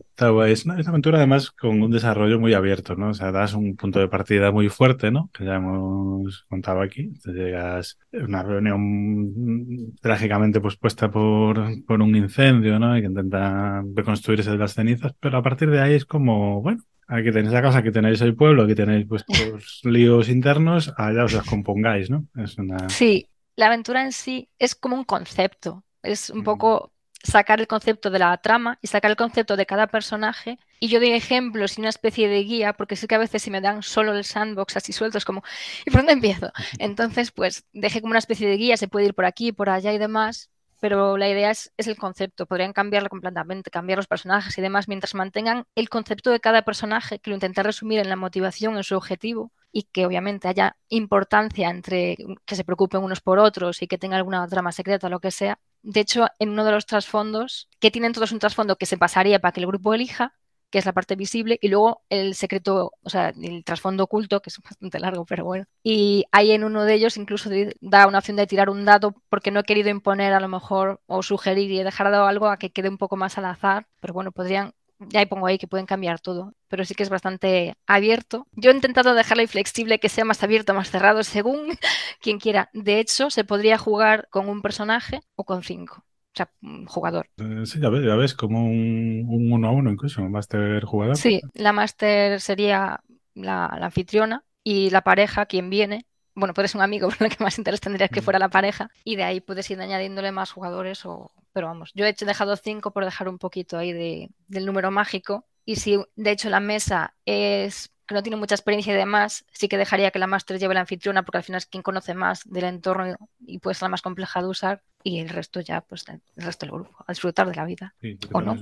Es 0.46 0.66
una, 0.66 0.76
aventura 0.76 1.18
además 1.18 1.52
con 1.52 1.82
un 1.82 1.92
desarrollo 1.92 2.40
muy 2.40 2.54
abierto, 2.54 2.96
¿no? 2.96 3.10
O 3.10 3.14
sea, 3.14 3.32
das 3.32 3.54
un 3.54 3.76
punto 3.76 4.00
de 4.00 4.08
partida 4.08 4.52
muy 4.52 4.70
fuerte, 4.70 5.12
¿no? 5.12 5.30
Que 5.34 5.46
ya 5.46 5.56
hemos 5.56 6.46
contado 6.50 6.82
aquí. 6.82 7.14
Te 7.24 7.32
llegas 7.32 7.98
a 8.14 8.24
una 8.24 8.44
reunión 8.44 9.94
trágicamente 10.02 10.60
pues 10.60 10.76
puesta 10.76 11.10
por 11.10 11.61
por, 11.88 12.02
un 12.02 12.16
incendio, 12.16 12.80
¿no? 12.80 12.98
Y 12.98 13.02
que 13.02 13.08
intenta 13.08 13.84
reconstruirse 13.96 14.52
de 14.52 14.58
las 14.58 14.74
cenizas, 14.74 15.14
pero 15.20 15.38
a 15.38 15.44
partir 15.44 15.70
de 15.70 15.82
ahí 15.82 15.94
es 15.94 16.06
como, 16.06 16.62
bueno, 16.62 16.84
aquí 17.08 17.32
tenéis 17.32 17.54
la 17.54 17.62
casa, 17.62 17.80
aquí 17.80 17.92
tenéis 17.92 18.22
el 18.22 18.36
pueblo, 18.36 18.64
aquí 18.64 18.76
tenéis 18.76 19.08
vuestros 19.08 19.82
líos 19.84 20.30
internos, 20.30 20.94
allá 20.98 21.26
os 21.26 21.34
las 21.34 21.46
compongáis, 21.46 22.10
¿no? 22.10 22.26
Es 22.36 22.58
una... 22.58 22.90
Sí, 22.90 23.28
la 23.56 23.68
aventura 23.68 24.04
en 24.04 24.12
sí 24.12 24.50
es 24.60 24.76
como 24.76 24.96
un 24.96 25.04
concepto, 25.04 25.84
es 26.04 26.30
un 26.30 26.44
poco 26.44 26.92
sacar 27.24 27.60
el 27.60 27.68
concepto 27.68 28.10
de 28.10 28.20
la 28.20 28.36
trama 28.38 28.80
y 28.82 28.88
sacar 28.88 29.12
el 29.12 29.18
concepto 29.18 29.56
de 29.56 29.66
cada 29.66 29.88
personaje. 29.88 30.58
Y 30.80 30.88
yo 30.88 31.00
doy 31.00 31.12
ejemplos 31.12 31.78
y 31.78 31.82
una 31.82 31.90
especie 31.90 32.28
de 32.28 32.44
guía, 32.44 32.74
porque 32.74 32.96
sé 32.96 33.08
que 33.08 33.16
a 33.16 33.20
veces 33.20 33.44
si 33.44 33.52
me 33.52 33.62
dan 33.62 33.84
solo 33.84 34.14
el 34.14 34.24
sandbox 34.24 34.78
así 34.78 34.94
suelto, 34.94 35.18
es 35.18 35.26
como, 35.26 35.44
¿y 35.86 35.92
por 35.92 36.02
dónde 36.02 36.14
empiezo? 36.14 36.52
Entonces, 36.80 37.32
pues 37.32 37.66
dejé 37.74 38.02
como 38.02 38.12
una 38.12 38.20
especie 38.20 38.48
de 38.48 38.58
guía, 38.58 38.78
se 38.78 38.88
puede 38.88 39.08
ir 39.08 39.14
por 39.14 39.26
aquí, 39.26 39.52
por 39.52 39.70
allá 39.70 39.94
y 39.94 39.98
demás, 39.98 40.50
pero 40.82 41.16
la 41.16 41.30
idea 41.30 41.52
es, 41.52 41.72
el 41.78 41.96
concepto. 41.96 42.48
Podrían 42.48 42.74
cambiarlo 42.74 43.08
completamente, 43.08 43.70
cambiar 43.70 43.98
los 43.98 44.08
personajes 44.08 44.58
y 44.58 44.62
demás, 44.62 44.88
mientras 44.88 45.14
mantengan 45.14 45.66
el 45.76 45.90
concepto 45.90 46.32
de 46.32 46.40
cada 46.40 46.64
personaje, 46.64 47.20
que 47.20 47.30
lo 47.30 47.36
intenté 47.36 47.62
resumir 47.62 48.00
en 48.00 48.10
la 48.10 48.16
motivación, 48.16 48.76
en 48.76 48.84
su 48.84 48.98
objetivo, 48.98 49.54
y 49.72 49.84
que 49.84 50.08
obviamente 50.08 50.48
haya 50.48 50.76
importancia 50.90 51.70
entre 51.70 52.18
que 52.46 52.56
se 52.56 52.64
preocupen 52.66 53.04
unos 53.04 53.22
por 53.22 53.38
otros 53.38 53.82
y 53.84 53.88
que 53.88 54.00
tenga 54.00 54.18
alguna 54.18 54.46
trama 54.48 54.72
secreta 54.72 55.06
o 55.06 55.10
lo 55.12 55.20
que 55.20 55.30
sea. 55.30 55.60
De 55.84 56.00
hecho, 56.00 56.28
en 56.40 56.50
uno 56.50 56.66
de 56.66 56.72
los 56.72 56.88
trasfondos, 56.88 57.70
que 57.80 57.92
tienen 57.92 58.14
todos 58.14 58.32
un 58.32 58.40
trasfondo 58.40 58.76
que 58.76 58.88
se 58.88 58.98
pasaría 58.98 59.40
para 59.40 59.52
que 59.52 59.62
el 59.62 59.68
grupo 59.68 59.94
elija, 59.94 60.34
que 60.72 60.80
es 60.80 60.86
la 60.86 60.94
parte 60.94 61.16
visible, 61.16 61.60
y 61.62 61.68
luego 61.68 62.04
el 62.10 62.36
secreto, 62.36 62.94
o 63.04 63.10
sea, 63.10 63.30
el 63.30 63.64
trasfondo 63.64 64.06
oculto, 64.06 64.42
que 64.42 64.50
es 64.50 64.60
bastante 64.64 65.00
largo, 65.00 65.26
pero 65.26 65.46
bueno. 65.46 65.66
Y 65.84 66.26
ahí 66.32 66.52
en 66.52 66.64
uno 66.64 66.86
de 66.86 66.96
ellos 66.96 67.18
incluso 67.18 67.50
da 67.82 68.08
una 68.08 68.20
opción 68.20 68.38
de 68.38 68.48
tirar 68.48 68.70
un 68.70 68.86
dado 68.86 69.16
porque 69.30 69.52
no 69.52 69.60
he 69.60 69.64
querido 69.64 69.90
imponer 69.90 70.34
a 70.34 70.40
lo 70.40 70.48
mejor 70.48 71.02
o 71.08 71.24
sugerir 71.24 71.72
y 71.72 71.80
he 71.80 71.84
dejado 71.84 72.26
algo 72.26 72.48
a 72.48 72.58
que 72.58 72.72
quede 72.72 72.90
un 72.90 72.98
poco 72.98 73.18
más 73.18 73.38
al 73.38 73.46
azar, 73.46 73.88
pero 74.00 74.14
bueno, 74.14 74.32
podrían 74.32 74.74
ya 75.10 75.26
pongo 75.26 75.48
ahí 75.48 75.58
que 75.58 75.68
pueden 75.68 75.86
cambiar 75.86 76.20
todo, 76.20 76.54
pero 76.68 76.86
sí 76.86 76.96
que 76.96 77.04
es 77.04 77.10
bastante 77.10 77.76
abierto. 77.88 78.48
Yo 78.54 78.72
he 78.72 78.74
intentado 78.74 79.14
dejarlo 79.14 79.48
flexible, 79.48 80.00
que 80.00 80.10
sea 80.10 80.26
más 80.26 80.44
abierto, 80.44 80.74
más 80.74 80.92
cerrado, 80.92 81.24
según 81.24 81.78
quien 82.22 82.40
quiera. 82.40 82.70
De 82.74 83.00
hecho, 83.00 83.30
se 83.30 83.44
podría 83.44 83.78
jugar 83.78 84.28
con 84.30 84.48
un 84.50 84.62
personaje 84.62 85.22
o 85.36 85.44
con 85.44 85.64
cinco 85.64 86.06
o 86.34 86.38
sea, 86.38 86.50
jugador. 86.88 87.30
Eh, 87.38 87.66
sí, 87.66 87.80
ya 87.82 87.90
ves, 87.90 88.06
ya 88.06 88.16
ves, 88.16 88.34
como 88.34 88.64
un, 88.64 89.26
uno 89.28 89.68
a 89.68 89.72
uno 89.72 89.92
incluso, 89.92 90.22
un 90.22 90.32
máster 90.32 90.84
jugador. 90.86 91.18
Sí, 91.18 91.42
la 91.54 91.74
máster 91.74 92.40
sería 92.40 93.02
la, 93.34 93.66
anfitriona 93.66 94.44
y 94.64 94.90
la 94.92 95.02
pareja, 95.02 95.46
quien 95.46 95.70
viene. 95.70 96.06
Bueno, 96.34 96.54
puedes 96.54 96.72
ser 96.72 96.80
un 96.80 96.84
amigo, 96.84 97.10
pero 97.18 97.30
lo 97.30 97.36
que 97.36 97.44
más 97.44 97.58
interés 97.58 97.82
tendría 97.82 98.08
que 98.08 98.22
mm. 98.22 98.24
fuera 98.24 98.40
la 98.40 98.50
pareja. 98.50 98.90
Y 99.04 99.18
de 99.18 99.24
ahí 99.24 99.42
puedes 99.42 99.70
ir 99.70 99.82
añadiéndole 99.82 100.32
más 100.32 100.52
jugadores 100.52 101.06
o... 101.06 101.32
Pero 101.54 101.68
vamos, 101.68 101.92
yo 101.94 102.06
he 102.06 102.14
dejado 102.14 102.56
cinco 102.56 102.92
por 102.92 103.04
dejar 103.04 103.28
un 103.28 103.38
poquito 103.38 103.78
ahí 103.78 103.92
de, 103.92 104.30
del 104.48 104.66
número 104.66 104.90
mágico. 104.90 105.46
Y 105.66 105.76
si 105.76 106.00
de 106.16 106.32
hecho 106.32 106.50
la 106.50 106.62
mesa 106.62 107.14
es 107.26 107.92
que 108.08 108.16
no 108.16 108.24
tiene 108.24 108.38
mucha 108.38 108.56
experiencia 108.56 108.94
y 108.94 108.98
demás, 108.98 109.46
sí 109.52 109.68
que 109.68 109.78
dejaría 109.78 110.12
que 110.12 110.20
la 110.20 110.28
máster 110.28 110.60
lleve 110.60 110.76
la 110.76 110.80
anfitriona 110.82 111.24
porque 111.24 111.40
al 111.40 111.44
final 111.44 111.58
es 111.58 111.66
quien 111.66 111.84
conoce 111.84 112.14
más 112.14 112.42
del 112.46 112.64
entorno 112.64 113.18
y 113.40 113.60
puede 113.60 113.76
ser 113.76 113.84
la 113.84 113.90
más 113.90 114.02
compleja 114.02 114.42
de 114.42 114.48
usar 114.48 114.82
y 115.04 115.20
el 115.20 115.30
resto 115.30 115.60
ya, 115.60 115.82
pues 115.82 116.06
el 116.08 116.22
resto 116.44 116.66
del 116.66 116.74
grupo, 116.74 116.96
a 117.08 117.12
disfrutar 117.12 117.48
de 117.48 117.56
la 117.56 117.66
vida. 117.66 117.94
¿O 118.32 118.42
no? 118.42 118.58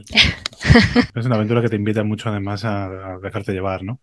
Es 1.16 1.26
una 1.26 1.36
aventura 1.36 1.62
que 1.62 1.70
te 1.70 1.76
invita 1.76 2.04
mucho 2.04 2.30
además 2.30 2.66
a, 2.66 3.18
dejarte 3.22 3.54
llevar, 3.54 3.84
¿no? 3.84 4.00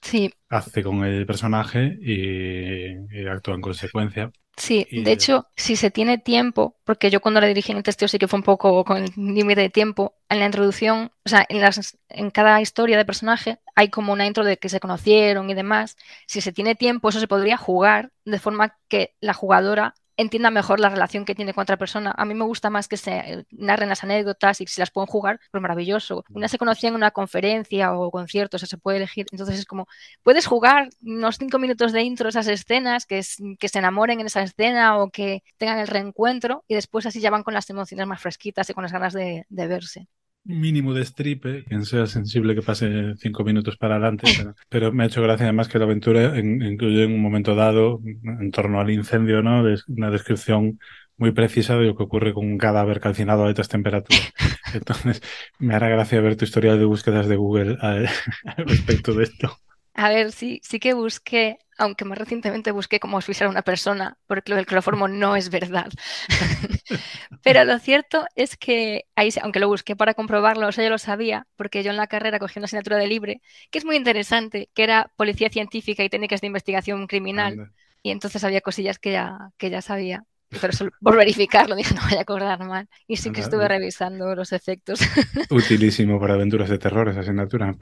sí. 0.00 0.32
Hace 0.48 0.82
con 0.82 1.04
el 1.04 1.26
personaje 1.26 1.98
y 2.00 3.26
actúa 3.26 3.54
en 3.54 3.60
consecuencia. 3.60 4.32
Sí, 4.60 4.86
de 4.90 5.12
hecho, 5.12 5.46
si 5.56 5.74
se 5.74 5.90
tiene 5.90 6.18
tiempo, 6.18 6.76
porque 6.84 7.08
yo 7.08 7.22
cuando 7.22 7.40
la 7.40 7.46
dirigí 7.46 7.72
en 7.72 7.78
el 7.78 7.82
testeo 7.82 8.08
sí 8.08 8.18
que 8.18 8.28
fue 8.28 8.38
un 8.38 8.42
poco 8.42 8.84
con 8.84 8.98
el 8.98 9.10
límite 9.16 9.62
de 9.62 9.70
tiempo, 9.70 10.16
en 10.28 10.38
la 10.38 10.44
introducción, 10.44 11.12
o 11.24 11.28
sea, 11.30 11.46
en, 11.48 11.62
las, 11.62 11.96
en 12.10 12.30
cada 12.30 12.60
historia 12.60 12.98
de 12.98 13.06
personaje 13.06 13.60
hay 13.74 13.88
como 13.88 14.12
una 14.12 14.26
intro 14.26 14.44
de 14.44 14.58
que 14.58 14.68
se 14.68 14.78
conocieron 14.78 15.48
y 15.48 15.54
demás. 15.54 15.96
Si 16.26 16.42
se 16.42 16.52
tiene 16.52 16.74
tiempo, 16.74 17.08
eso 17.08 17.20
se 17.20 17.28
podría 17.28 17.56
jugar 17.56 18.12
de 18.26 18.38
forma 18.38 18.76
que 18.88 19.14
la 19.20 19.32
jugadora 19.32 19.94
entienda 20.20 20.50
mejor 20.50 20.80
la 20.80 20.90
relación 20.90 21.24
que 21.24 21.34
tiene 21.34 21.54
con 21.54 21.62
otra 21.62 21.76
persona. 21.76 22.14
A 22.16 22.24
mí 22.24 22.34
me 22.34 22.44
gusta 22.44 22.70
más 22.70 22.88
que 22.88 22.96
se 22.96 23.46
narren 23.50 23.88
las 23.88 24.04
anécdotas 24.04 24.60
y 24.60 24.66
si 24.66 24.80
las 24.80 24.90
pueden 24.90 25.06
jugar, 25.06 25.40
pues 25.50 25.62
maravilloso. 25.62 26.24
Una 26.30 26.48
se 26.48 26.58
conocía 26.58 26.90
en 26.90 26.94
una 26.94 27.10
conferencia 27.10 27.94
o 27.94 28.10
concierto, 28.10 28.56
o 28.56 28.58
sea, 28.58 28.68
se 28.68 28.78
puede 28.78 28.98
elegir. 28.98 29.26
Entonces 29.32 29.58
es 29.58 29.66
como, 29.66 29.86
puedes 30.22 30.46
jugar 30.46 30.90
unos 31.02 31.38
cinco 31.38 31.58
minutos 31.58 31.92
de 31.92 32.02
intro 32.02 32.28
esas 32.28 32.48
escenas, 32.48 33.06
que, 33.06 33.22
que 33.58 33.68
se 33.68 33.78
enamoren 33.78 34.20
en 34.20 34.26
esa 34.26 34.42
escena 34.42 34.98
o 34.98 35.10
que 35.10 35.42
tengan 35.56 35.78
el 35.78 35.86
reencuentro 35.88 36.64
y 36.68 36.74
después 36.74 37.06
así 37.06 37.20
ya 37.20 37.30
van 37.30 37.42
con 37.42 37.54
las 37.54 37.68
emociones 37.70 38.06
más 38.06 38.20
fresquitas 38.20 38.68
y 38.70 38.74
con 38.74 38.82
las 38.82 38.92
ganas 38.92 39.14
de 39.14 39.44
verse 39.48 40.08
mínimo 40.44 40.94
de 40.94 41.04
stripe, 41.04 41.64
quien 41.64 41.84
sea 41.84 42.06
sensible 42.06 42.54
que 42.54 42.62
pase 42.62 43.14
cinco 43.16 43.44
minutos 43.44 43.76
para 43.76 43.96
adelante, 43.96 44.24
pero, 44.68 44.92
me 44.92 45.04
ha 45.04 45.06
hecho 45.06 45.22
gracia 45.22 45.46
además 45.46 45.68
que 45.68 45.78
la 45.78 45.84
aventura 45.84 46.38
incluye 46.38 47.04
en 47.04 47.12
un 47.12 47.20
momento 47.20 47.54
dado, 47.54 48.00
en 48.04 48.50
torno 48.50 48.80
al 48.80 48.90
incendio, 48.90 49.42
¿no? 49.42 49.64
una 49.88 50.10
descripción 50.10 50.78
muy 51.20 51.32
precisa 51.32 51.76
de 51.76 51.84
lo 51.84 51.96
que 51.96 52.02
ocurre 52.02 52.32
con 52.32 52.46
un 52.46 52.56
cadáver 52.56 52.98
calcinado 52.98 53.44
a 53.44 53.48
altas 53.48 53.68
temperaturas. 53.68 54.32
Entonces, 54.74 55.20
me 55.58 55.74
hará 55.74 55.88
gracia 55.90 56.20
ver 56.22 56.36
tu 56.36 56.46
historial 56.46 56.78
de 56.78 56.86
búsquedas 56.86 57.28
de 57.28 57.36
Google 57.36 57.76
al 57.80 58.08
respecto 58.56 59.12
de 59.12 59.24
esto. 59.24 59.54
A 59.92 60.08
ver, 60.08 60.32
sí, 60.32 60.60
sí 60.62 60.80
que 60.80 60.94
busqué, 60.94 61.58
aunque 61.80 62.04
más 62.04 62.18
recientemente 62.18 62.72
busqué 62.72 63.00
cómo 63.00 63.16
asfixiar 63.16 63.48
a 63.48 63.50
una 63.50 63.62
persona, 63.62 64.18
porque 64.26 64.50
lo 64.50 64.56
del 64.56 64.66
cloroformo 64.66 65.08
no 65.08 65.34
es 65.34 65.48
verdad. 65.48 65.90
Pero 67.42 67.64
lo 67.64 67.78
cierto 67.78 68.26
es 68.36 68.56
que, 68.58 69.06
ahí, 69.16 69.30
aunque 69.40 69.60
lo 69.60 69.68
busqué 69.68 69.96
para 69.96 70.12
comprobarlo, 70.12 70.68
o 70.68 70.72
sea, 70.72 70.84
yo 70.84 70.90
lo 70.90 70.98
sabía, 70.98 71.46
porque 71.56 71.82
yo 71.82 71.90
en 71.90 71.96
la 71.96 72.06
carrera 72.06 72.38
cogí 72.38 72.58
una 72.58 72.66
asignatura 72.66 72.98
de 72.98 73.06
libre, 73.06 73.40
que 73.70 73.78
es 73.78 73.86
muy 73.86 73.96
interesante, 73.96 74.68
que 74.74 74.82
era 74.82 75.10
Policía 75.16 75.48
Científica 75.48 76.04
y 76.04 76.10
Técnicas 76.10 76.42
de 76.42 76.48
Investigación 76.48 77.06
Criminal. 77.06 77.72
Y 78.02 78.10
entonces 78.10 78.44
había 78.44 78.60
cosillas 78.60 78.98
que 78.98 79.12
ya, 79.12 79.50
que 79.56 79.70
ya 79.70 79.80
sabía. 79.80 80.24
Pero 80.60 80.72
solo 80.72 80.90
por 81.00 81.16
verificarlo, 81.16 81.76
dije, 81.76 81.94
no 81.94 82.02
vaya 82.02 82.18
a 82.18 82.22
acordar 82.22 82.62
mal. 82.66 82.88
Y 83.06 83.16
sí 83.16 83.30
que 83.30 83.40
estuve 83.40 83.66
revisando 83.66 84.34
los 84.34 84.52
efectos. 84.52 85.00
Utilísimo 85.48 86.20
para 86.20 86.34
aventuras 86.34 86.68
de 86.68 86.78
terror 86.78 87.08
esa 87.08 87.20
asignatura. 87.20 87.74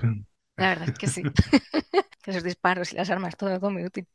La 0.59 0.68
verdad 0.71 0.88
es 0.90 0.99
que 0.99 1.07
sí. 1.07 1.23
Esos 2.27 2.42
disparos 2.42 2.92
y 2.92 2.97
las 2.97 3.09
armas, 3.11 3.37
todo, 3.37 3.59
todo 3.59 3.71
muy 3.71 3.85
útil. 3.85 4.07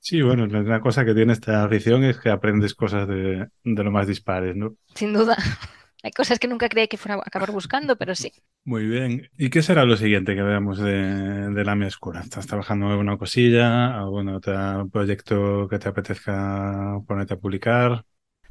Sí, 0.00 0.22
bueno, 0.22 0.44
una 0.44 0.80
cosa 0.80 1.04
que 1.04 1.14
tiene 1.14 1.32
esta 1.32 1.64
afición 1.64 2.04
es 2.04 2.18
que 2.18 2.30
aprendes 2.30 2.74
cosas 2.74 3.06
de, 3.08 3.48
lo 3.64 3.90
más 3.90 4.06
dispares, 4.06 4.56
¿no? 4.56 4.76
Sin 4.94 5.12
duda. 5.12 5.36
Hay 6.04 6.12
cosas 6.12 6.38
que 6.38 6.46
nunca 6.46 6.68
creí 6.68 6.86
que 6.86 6.96
fuera 6.96 7.16
a 7.16 7.22
acabar 7.26 7.50
buscando, 7.50 7.96
pero 7.96 8.14
sí. 8.14 8.32
Muy 8.64 8.86
bien. 8.86 9.28
¿Y 9.36 9.50
qué 9.50 9.62
será 9.62 9.84
lo 9.84 9.96
siguiente 9.96 10.36
que 10.36 10.42
veamos 10.42 10.78
de, 10.78 11.50
de 11.50 11.64
la 11.64 11.74
Mia 11.74 11.88
Oscura? 11.88 12.20
¿Estás 12.20 12.46
trabajando 12.46 12.86
en 12.86 12.92
alguna 12.92 13.18
cosilla? 13.18 13.98
¿Algún 13.98 14.28
otro 14.28 14.88
proyecto 14.90 15.66
que 15.68 15.80
te 15.80 15.88
apetezca 15.88 17.00
ponerte 17.06 17.34
a 17.34 17.38
publicar? 17.38 18.04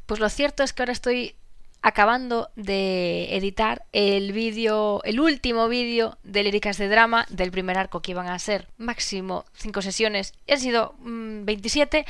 Pues 0.05 0.19
lo 0.19 0.27
cierto 0.27 0.63
es 0.63 0.73
que 0.73 0.81
ahora 0.81 0.91
estoy 0.91 1.37
acabando 1.81 2.49
de 2.55 3.35
editar 3.35 3.85
el 3.91 4.33
vídeo, 4.33 5.01
el 5.03 5.19
último 5.19 5.67
vídeo 5.67 6.17
de 6.23 6.43
líricas 6.43 6.77
de 6.77 6.89
drama 6.89 7.25
del 7.29 7.51
primer 7.51 7.77
arco 7.77 8.01
que 8.01 8.11
iban 8.11 8.27
a 8.27 8.39
ser. 8.39 8.67
Máximo 8.77 9.45
5 9.53 9.81
sesiones. 9.81 10.33
Y 10.45 10.53
han 10.53 10.59
sido 10.59 10.95
27, 10.99 12.01
mm, 12.01 12.05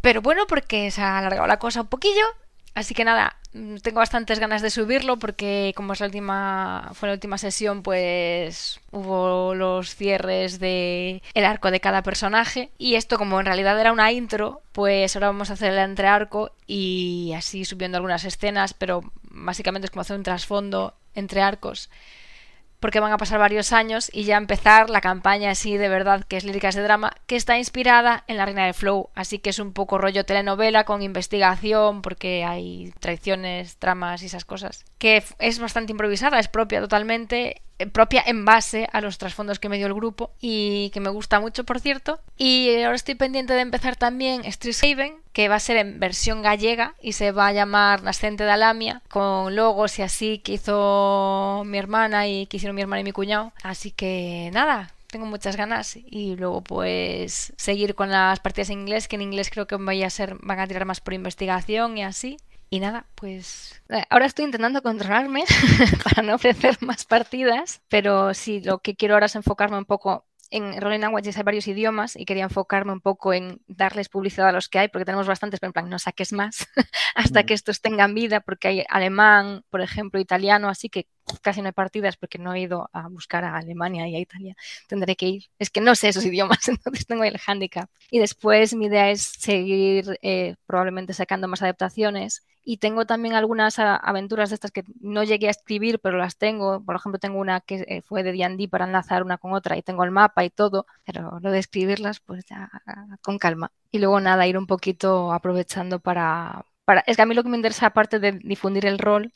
pero 0.00 0.22
bueno, 0.22 0.46
porque 0.46 0.90
se 0.90 1.00
ha 1.00 1.18
alargado 1.18 1.46
la 1.46 1.58
cosa 1.58 1.82
un 1.82 1.88
poquillo. 1.88 2.24
Así 2.74 2.94
que 2.94 3.04
nada, 3.04 3.36
tengo 3.82 3.98
bastantes 3.98 4.38
ganas 4.38 4.62
de 4.62 4.70
subirlo 4.70 5.18
porque 5.18 5.72
como 5.76 5.92
es 5.92 6.00
la 6.00 6.06
última 6.06 6.90
fue 6.94 7.08
la 7.08 7.14
última 7.14 7.36
sesión, 7.38 7.82
pues 7.82 8.80
hubo 8.90 9.54
los 9.54 9.94
cierres 9.94 10.58
de 10.58 11.22
el 11.34 11.44
arco 11.44 11.70
de 11.70 11.80
cada 11.80 12.02
personaje 12.02 12.70
y 12.78 12.94
esto 12.94 13.18
como 13.18 13.38
en 13.40 13.46
realidad 13.46 13.78
era 13.78 13.92
una 13.92 14.10
intro, 14.12 14.62
pues 14.72 15.14
ahora 15.14 15.28
vamos 15.28 15.50
a 15.50 15.54
hacer 15.54 15.72
el 15.72 15.78
entrearco 15.78 16.52
y 16.66 17.32
así 17.36 17.64
subiendo 17.64 17.96
algunas 17.98 18.24
escenas, 18.24 18.72
pero 18.74 19.02
básicamente 19.22 19.86
es 19.86 19.90
como 19.90 20.02
hacer 20.02 20.16
un 20.16 20.22
trasfondo 20.22 20.94
entre 21.14 21.42
arcos 21.42 21.90
porque 22.82 23.00
van 23.00 23.12
a 23.12 23.16
pasar 23.16 23.38
varios 23.38 23.72
años 23.72 24.10
y 24.12 24.24
ya 24.24 24.36
empezar 24.36 24.90
la 24.90 25.00
campaña 25.00 25.52
así 25.52 25.76
de 25.76 25.88
verdad 25.88 26.24
que 26.24 26.36
es 26.36 26.44
líricas 26.44 26.74
de 26.74 26.82
drama, 26.82 27.12
que 27.26 27.36
está 27.36 27.56
inspirada 27.56 28.24
en 28.26 28.36
La 28.36 28.44
Reina 28.44 28.64
del 28.64 28.74
Flow, 28.74 29.08
así 29.14 29.38
que 29.38 29.50
es 29.50 29.60
un 29.60 29.72
poco 29.72 29.98
rollo 29.98 30.26
telenovela 30.26 30.84
con 30.84 31.00
investigación, 31.00 32.02
porque 32.02 32.44
hay 32.44 32.92
traiciones, 32.98 33.76
tramas 33.76 34.24
y 34.24 34.26
esas 34.26 34.44
cosas, 34.44 34.84
que 34.98 35.22
es 35.38 35.58
bastante 35.60 35.92
improvisada, 35.92 36.40
es 36.40 36.48
propia 36.48 36.80
totalmente 36.80 37.62
propia 37.92 38.22
en 38.26 38.44
base 38.44 38.88
a 38.92 39.00
los 39.00 39.18
trasfondos 39.18 39.58
que 39.58 39.68
me 39.68 39.76
dio 39.76 39.86
el 39.86 39.94
grupo 39.94 40.30
y 40.40 40.90
que 40.90 41.00
me 41.00 41.10
gusta 41.10 41.40
mucho, 41.40 41.64
por 41.64 41.80
cierto. 41.80 42.20
Y 42.36 42.82
ahora 42.82 42.96
estoy 42.96 43.14
pendiente 43.14 43.54
de 43.54 43.60
empezar 43.60 43.96
también 43.96 44.44
Street 44.44 44.76
Haven, 44.82 45.14
que 45.32 45.48
va 45.48 45.56
a 45.56 45.60
ser 45.60 45.76
en 45.76 45.98
versión 46.00 46.42
gallega 46.42 46.94
y 47.02 47.12
se 47.12 47.32
va 47.32 47.48
a 47.48 47.52
llamar 47.52 48.02
Nascente 48.02 48.44
de 48.44 48.50
Alamia, 48.50 49.02
con 49.08 49.56
logos 49.56 49.98
y 49.98 50.02
así 50.02 50.38
que 50.38 50.54
hizo 50.54 51.62
mi 51.66 51.78
hermana 51.78 52.26
y 52.28 52.46
que 52.46 52.58
hicieron 52.58 52.76
mi 52.76 52.82
hermana 52.82 53.00
y 53.00 53.04
mi 53.04 53.12
cuñado. 53.12 53.52
Así 53.62 53.90
que 53.90 54.50
nada, 54.52 54.92
tengo 55.12 55.26
muchas 55.26 55.56
ganas 55.56 55.96
y 55.96 56.36
luego 56.36 56.62
pues 56.62 57.52
seguir 57.56 57.94
con 57.94 58.10
las 58.10 58.40
partidas 58.40 58.70
en 58.70 58.80
inglés 58.80 59.08
que 59.08 59.16
en 59.16 59.22
inglés 59.22 59.50
creo 59.50 59.66
que 59.66 59.76
a 59.76 60.10
ser 60.10 60.36
van 60.40 60.58
a 60.58 60.66
tirar 60.66 60.86
más 60.86 61.00
por 61.00 61.14
investigación 61.14 61.98
y 61.98 62.02
así 62.02 62.38
y 62.72 62.80
nada, 62.80 63.06
pues 63.16 63.82
eh, 63.90 64.02
ahora 64.08 64.24
estoy 64.24 64.46
intentando 64.46 64.80
controlarme 64.80 65.44
para 66.04 66.22
no 66.22 66.36
ofrecer 66.36 66.78
más 66.80 67.04
partidas, 67.04 67.82
pero 67.90 68.32
sí, 68.32 68.62
lo 68.62 68.78
que 68.78 68.96
quiero 68.96 69.12
ahora 69.12 69.26
es 69.26 69.36
enfocarme 69.36 69.76
un 69.76 69.84
poco 69.84 70.24
en 70.48 70.80
Rolling 70.80 71.00
Languages 71.00 71.36
hay 71.36 71.42
varios 71.42 71.68
idiomas 71.68 72.16
y 72.16 72.24
quería 72.24 72.44
enfocarme 72.44 72.92
un 72.92 73.02
poco 73.02 73.34
en 73.34 73.60
darles 73.66 74.08
publicidad 74.08 74.48
a 74.48 74.52
los 74.52 74.70
que 74.70 74.78
hay, 74.78 74.88
porque 74.88 75.04
tenemos 75.04 75.26
bastantes, 75.26 75.60
pero 75.60 75.68
en 75.68 75.72
plan, 75.74 75.90
no 75.90 75.98
saques 75.98 76.32
más 76.32 76.66
hasta 77.14 77.44
que 77.44 77.52
estos 77.52 77.82
tengan 77.82 78.14
vida, 78.14 78.40
porque 78.40 78.68
hay 78.68 78.84
alemán, 78.88 79.64
por 79.68 79.82
ejemplo, 79.82 80.18
italiano, 80.18 80.70
así 80.70 80.88
que 80.88 81.08
casi 81.40 81.60
no 81.60 81.68
hay 81.68 81.72
partidas 81.72 82.16
porque 82.16 82.38
no 82.38 82.54
he 82.54 82.60
ido 82.60 82.88
a 82.92 83.08
buscar 83.08 83.44
a 83.44 83.56
Alemania 83.56 84.08
y 84.08 84.16
a 84.16 84.20
Italia. 84.20 84.56
Tendré 84.88 85.16
que 85.16 85.26
ir. 85.28 85.44
Es 85.58 85.70
que 85.70 85.80
no 85.80 85.94
sé 85.94 86.08
esos 86.08 86.24
idiomas, 86.26 86.68
entonces 86.68 87.06
tengo 87.06 87.24
el 87.24 87.40
handicap. 87.46 87.88
Y 88.10 88.18
después 88.18 88.74
mi 88.74 88.86
idea 88.86 89.10
es 89.10 89.22
seguir 89.22 90.18
eh, 90.22 90.56
probablemente 90.66 91.12
sacando 91.14 91.48
más 91.48 91.62
adaptaciones. 91.62 92.44
Y 92.64 92.76
tengo 92.76 93.06
también 93.06 93.34
algunas 93.34 93.80
aventuras 93.80 94.50
de 94.50 94.54
estas 94.54 94.70
que 94.70 94.84
no 95.00 95.24
llegué 95.24 95.48
a 95.48 95.50
escribir, 95.50 95.98
pero 95.98 96.16
las 96.16 96.36
tengo. 96.36 96.84
Por 96.84 96.94
ejemplo, 96.94 97.18
tengo 97.18 97.40
una 97.40 97.60
que 97.60 97.84
eh, 97.88 98.02
fue 98.02 98.22
de 98.22 98.32
D&D 98.32 98.68
para 98.68 98.84
enlazar 98.84 99.24
una 99.24 99.36
con 99.36 99.52
otra 99.52 99.76
y 99.76 99.82
tengo 99.82 100.04
el 100.04 100.12
mapa 100.12 100.44
y 100.44 100.50
todo, 100.50 100.86
pero 101.04 101.40
lo 101.40 101.50
de 101.50 101.58
escribirlas, 101.58 102.20
pues 102.20 102.44
ya 102.48 102.70
con 103.20 103.38
calma. 103.38 103.72
Y 103.90 103.98
luego 103.98 104.20
nada, 104.20 104.46
ir 104.46 104.56
un 104.56 104.66
poquito 104.68 105.32
aprovechando 105.32 105.98
para, 105.98 106.64
para... 106.84 107.00
Es 107.06 107.16
que 107.16 107.22
a 107.22 107.26
mí 107.26 107.34
lo 107.34 107.42
que 107.42 107.48
me 107.48 107.56
interesa, 107.56 107.86
aparte 107.86 108.20
de 108.20 108.32
difundir 108.32 108.86
el 108.86 108.98
rol, 109.00 109.32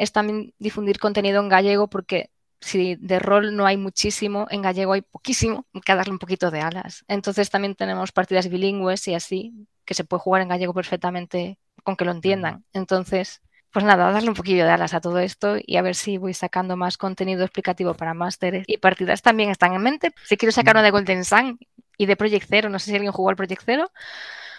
es 0.00 0.12
también 0.12 0.54
difundir 0.58 0.98
contenido 0.98 1.40
en 1.42 1.48
gallego 1.48 1.88
porque 1.88 2.30
si 2.60 2.96
de 2.96 3.18
rol 3.18 3.54
no 3.54 3.66
hay 3.66 3.76
muchísimo, 3.76 4.46
en 4.50 4.62
gallego 4.62 4.94
hay 4.94 5.02
poquísimo, 5.02 5.66
hay 5.74 5.80
que 5.82 5.94
darle 5.94 6.12
un 6.12 6.18
poquito 6.18 6.50
de 6.50 6.60
alas. 6.60 7.04
Entonces 7.06 7.50
también 7.50 7.74
tenemos 7.74 8.10
partidas 8.10 8.48
bilingües 8.48 9.08
y 9.08 9.14
así, 9.14 9.52
que 9.84 9.94
se 9.94 10.04
puede 10.04 10.20
jugar 10.20 10.42
en 10.42 10.48
gallego 10.48 10.74
perfectamente 10.74 11.58
con 11.84 11.96
que 11.96 12.04
lo 12.04 12.12
entiendan. 12.12 12.64
Entonces, 12.72 13.42
pues 13.72 13.84
nada, 13.84 14.10
darle 14.10 14.30
un 14.30 14.34
poquillo 14.34 14.64
de 14.64 14.70
alas 14.70 14.94
a 14.94 15.00
todo 15.00 15.18
esto 15.18 15.56
y 15.60 15.76
a 15.76 15.82
ver 15.82 15.94
si 15.94 16.16
voy 16.16 16.34
sacando 16.34 16.76
más 16.76 16.96
contenido 16.96 17.44
explicativo 17.44 17.94
para 17.94 18.14
másteres 18.14 18.64
y 18.66 18.78
partidas 18.78 19.20
también 19.20 19.50
están 19.50 19.74
en 19.74 19.82
mente. 19.82 20.12
Si 20.24 20.36
quiero 20.36 20.52
sacar 20.52 20.76
una 20.76 20.82
de 20.82 20.90
Golden 20.90 21.24
Sun 21.24 21.58
y 21.98 22.06
de 22.06 22.16
Project 22.16 22.46
Zero, 22.48 22.68
no 22.70 22.78
sé 22.78 22.90
si 22.90 22.96
alguien 22.96 23.12
jugó 23.12 23.30
al 23.30 23.36
Project 23.36 23.62
Zero. 23.64 23.90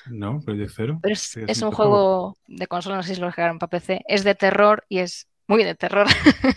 No, 0.05 0.39
Project 0.41 0.71
Zero. 0.75 0.99
Pero 1.01 1.13
es, 1.13 1.61
un 1.61 1.71
juego 1.71 2.37
de 2.47 2.67
consola, 2.67 2.95
no 2.95 3.03
sé 3.03 3.15
si 3.15 3.21
lo 3.21 3.31
jugaron 3.31 3.59
para 3.59 3.69
PC. 3.69 4.01
Es 4.07 4.23
de 4.23 4.35
terror 4.35 4.85
y 4.89 4.99
es 4.99 5.27
muy 5.51 5.63
de 5.63 5.75
terror. 5.75 6.07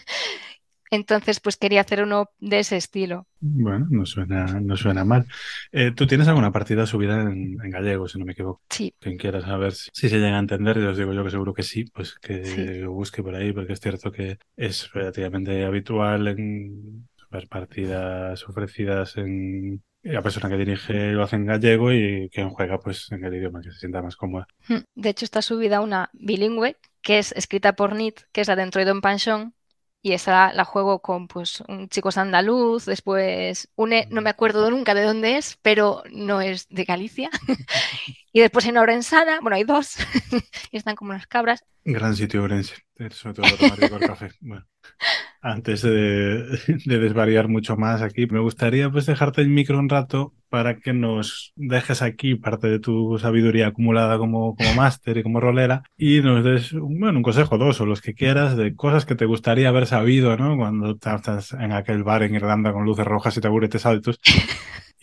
Entonces, 0.90 1.40
pues 1.40 1.56
quería 1.56 1.80
hacer 1.80 2.04
uno 2.04 2.30
de 2.38 2.60
ese 2.60 2.76
estilo. 2.76 3.26
Bueno, 3.40 3.88
no 3.90 4.06
suena, 4.06 4.44
no 4.60 4.76
suena 4.76 5.04
mal. 5.04 5.26
Eh, 5.72 5.90
¿Tú 5.90 6.06
tienes 6.06 6.28
alguna 6.28 6.52
partida 6.52 6.86
subida 6.86 7.20
en, 7.22 7.56
gallego, 7.56 8.06
si 8.06 8.18
no 8.18 8.24
me 8.24 8.32
equivoco? 8.32 8.62
Sí. 8.70 8.94
Quien 9.00 9.16
quiera 9.16 9.40
saber 9.40 9.72
si, 9.72 10.08
se 10.08 10.20
llega 10.20 10.36
a 10.36 10.38
entender, 10.38 10.76
y 10.78 10.84
os 10.84 10.96
digo 10.96 11.12
yo 11.12 11.24
que 11.24 11.30
seguro 11.30 11.52
que 11.52 11.64
sí, 11.64 11.84
pues 11.92 12.14
que 12.14 12.86
busque 12.86 13.24
por 13.24 13.34
ahí, 13.34 13.52
porque 13.52 13.72
es 13.72 13.80
cierto 13.80 14.12
que 14.12 14.38
es 14.56 14.92
relativamente 14.92 15.64
habitual 15.64 16.28
en 16.28 17.08
ver 17.28 17.48
partidas 17.48 18.48
ofrecidas 18.48 19.16
en 19.16 19.82
la 20.04 20.22
persona 20.22 20.48
que 20.48 20.58
dirige 20.58 21.12
lo 21.12 21.24
hace 21.24 21.34
en 21.34 21.46
gallego 21.46 21.92
y 21.92 22.28
quien 22.32 22.50
juega 22.50 22.78
pues 22.78 23.10
en 23.10 23.24
el 23.24 23.34
idioma 23.34 23.60
que 23.60 23.72
se 23.72 23.80
sienta 23.80 24.02
más 24.02 24.14
cómoda. 24.14 24.46
Hmm. 24.68 24.84
De 24.94 25.08
hecho 25.08 25.24
está 25.24 25.42
subida 25.42 25.80
una 25.80 26.10
bilingüe 26.12 26.76
que 27.04 27.18
es 27.20 27.32
escrita 27.32 27.74
por 27.74 27.94
Nit, 27.94 28.22
que 28.32 28.40
es 28.42 28.48
la 28.48 28.56
de 28.56 28.64
Entroido 28.64 28.92
en 28.92 29.02
Panchón 29.02 29.54
y 30.02 30.12
esa 30.12 30.52
la 30.52 30.64
juego 30.64 31.00
con 31.02 31.28
pues 31.28 31.62
un 31.68 31.88
chico 31.88 32.10
andaluz, 32.16 32.84
después 32.86 33.68
no 34.10 34.20
me 34.22 34.30
acuerdo 34.30 34.70
nunca 34.70 34.94
de 34.94 35.02
dónde 35.04 35.38
es, 35.38 35.58
pero 35.62 36.02
no 36.10 36.40
es 36.42 36.68
de 36.68 36.84
Galicia. 36.84 37.30
y 38.32 38.40
después 38.40 38.66
una 38.66 38.82
Orensana, 38.82 39.40
bueno, 39.40 39.56
hay 39.56 39.64
dos, 39.64 39.96
y 40.72 40.76
están 40.76 40.96
como 40.96 41.12
unas 41.12 41.26
cabras. 41.26 41.64
Gran 41.84 42.16
sitio 42.16 42.42
Orense, 42.42 42.74
sobre 43.10 43.34
todo 43.34 43.56
tomar 43.56 43.82
el 43.82 44.08
café. 44.08 44.30
Bueno 44.40 44.66
antes 45.44 45.82
de, 45.82 46.58
desvariar 46.86 47.48
mucho 47.48 47.76
más 47.76 48.02
aquí, 48.02 48.26
me 48.26 48.40
gustaría 48.40 48.90
pues 48.90 49.06
dejarte 49.06 49.42
el 49.42 49.50
micro 49.50 49.78
un 49.78 49.88
rato 49.88 50.32
para 50.48 50.78
que 50.78 50.92
nos 50.92 51.52
dejes 51.54 52.00
aquí 52.00 52.34
parte 52.36 52.68
de 52.68 52.78
tu 52.78 53.18
sabiduría 53.18 53.68
acumulada 53.68 54.18
como, 54.18 54.56
como 54.56 54.74
máster 54.74 55.18
y 55.18 55.22
como 55.22 55.40
rolera 55.40 55.82
y 55.96 56.20
nos 56.22 56.42
des 56.44 56.72
bueno, 56.72 57.18
un 57.18 57.22
consejo, 57.22 57.58
dos 57.58 57.80
o 57.80 57.86
los 57.86 58.00
que 58.00 58.14
quieras, 58.14 58.56
de 58.56 58.74
cosas 58.74 59.04
que 59.04 59.16
te 59.16 59.26
gustaría 59.26 59.68
haber 59.68 59.86
sabido 59.86 60.36
¿no? 60.36 60.56
cuando 60.56 60.92
estás 60.92 61.52
en 61.52 61.72
aquel 61.72 62.02
bar 62.02 62.22
en 62.22 62.34
Irlanda 62.34 62.72
con 62.72 62.84
luces 62.84 63.04
rojas 63.04 63.36
y 63.36 63.40
taburetes 63.40 63.84
altos 63.84 64.18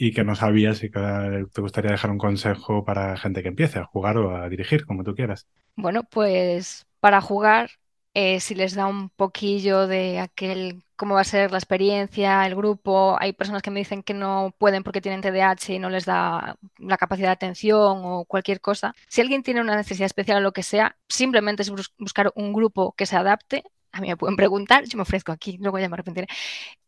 y 0.04 0.14
que 0.14 0.24
no 0.24 0.34
sabías 0.34 0.80
que 0.80 0.90
te 0.90 1.62
gustaría 1.62 1.92
dejar 1.92 2.10
un 2.10 2.18
consejo 2.18 2.84
para 2.84 3.16
gente 3.18 3.44
que 3.44 3.50
empiece 3.50 3.78
a 3.78 3.86
jugar 3.86 4.18
o 4.18 4.36
a 4.36 4.50
dirigir, 4.50 4.84
como 4.84 5.04
tú 5.04 5.14
quieras. 5.14 5.46
Bueno, 5.76 6.04
pues 6.04 6.88
para 7.00 7.22
jugar 7.22 7.70
eh, 8.16 8.40
si 8.40 8.56
les 8.56 8.74
da 8.74 8.88
un 8.88 9.12
poquillo 9.12 9.86
de 9.86 10.18
aquel 10.18 10.82
cómo 10.96 11.14
va 11.14 11.22
a 11.22 11.24
ser 11.24 11.52
la 11.52 11.60
experiencia, 11.60 12.48
el 12.48 12.56
grupo. 12.56 13.16
Hay 13.20 13.34
personas 13.34 13.62
que 13.62 13.70
me 13.70 13.80
dicen 13.80 14.02
que 14.02 14.16
no 14.16 14.56
pueden 14.58 14.82
porque 14.82 15.02
tienen 15.02 15.22
TDAH 15.22 15.74
y 15.74 15.78
no 15.78 15.92
les 15.92 16.06
da 16.06 16.56
la 16.80 16.98
capacidad 16.98 17.28
de 17.28 17.34
atención 17.34 18.02
o 18.04 18.26
cualquier 18.26 18.60
cosa. 18.60 18.96
Si 19.08 19.22
alguien 19.22 19.44
tiene 19.44 19.62
una 19.62 19.76
necesidad 19.76 20.08
especial 20.08 20.40
o 20.40 20.42
lo 20.42 20.52
que 20.52 20.64
sea, 20.64 20.98
simplemente 21.10 21.62
es 21.62 21.72
buscar 22.00 22.32
un 22.34 22.54
grupo 22.54 22.94
que 22.98 23.06
se 23.06 23.18
adapte 23.18 23.64
a 23.92 24.02
mí 24.02 24.08
me 24.08 24.18
pueden 24.18 24.36
preguntar, 24.36 24.86
yo 24.86 24.98
me 24.98 25.04
ofrezco 25.04 25.32
aquí, 25.32 25.58
luego 25.60 25.80
ya 25.80 25.90
me 25.90 25.96
arrepentiré. 25.96 26.28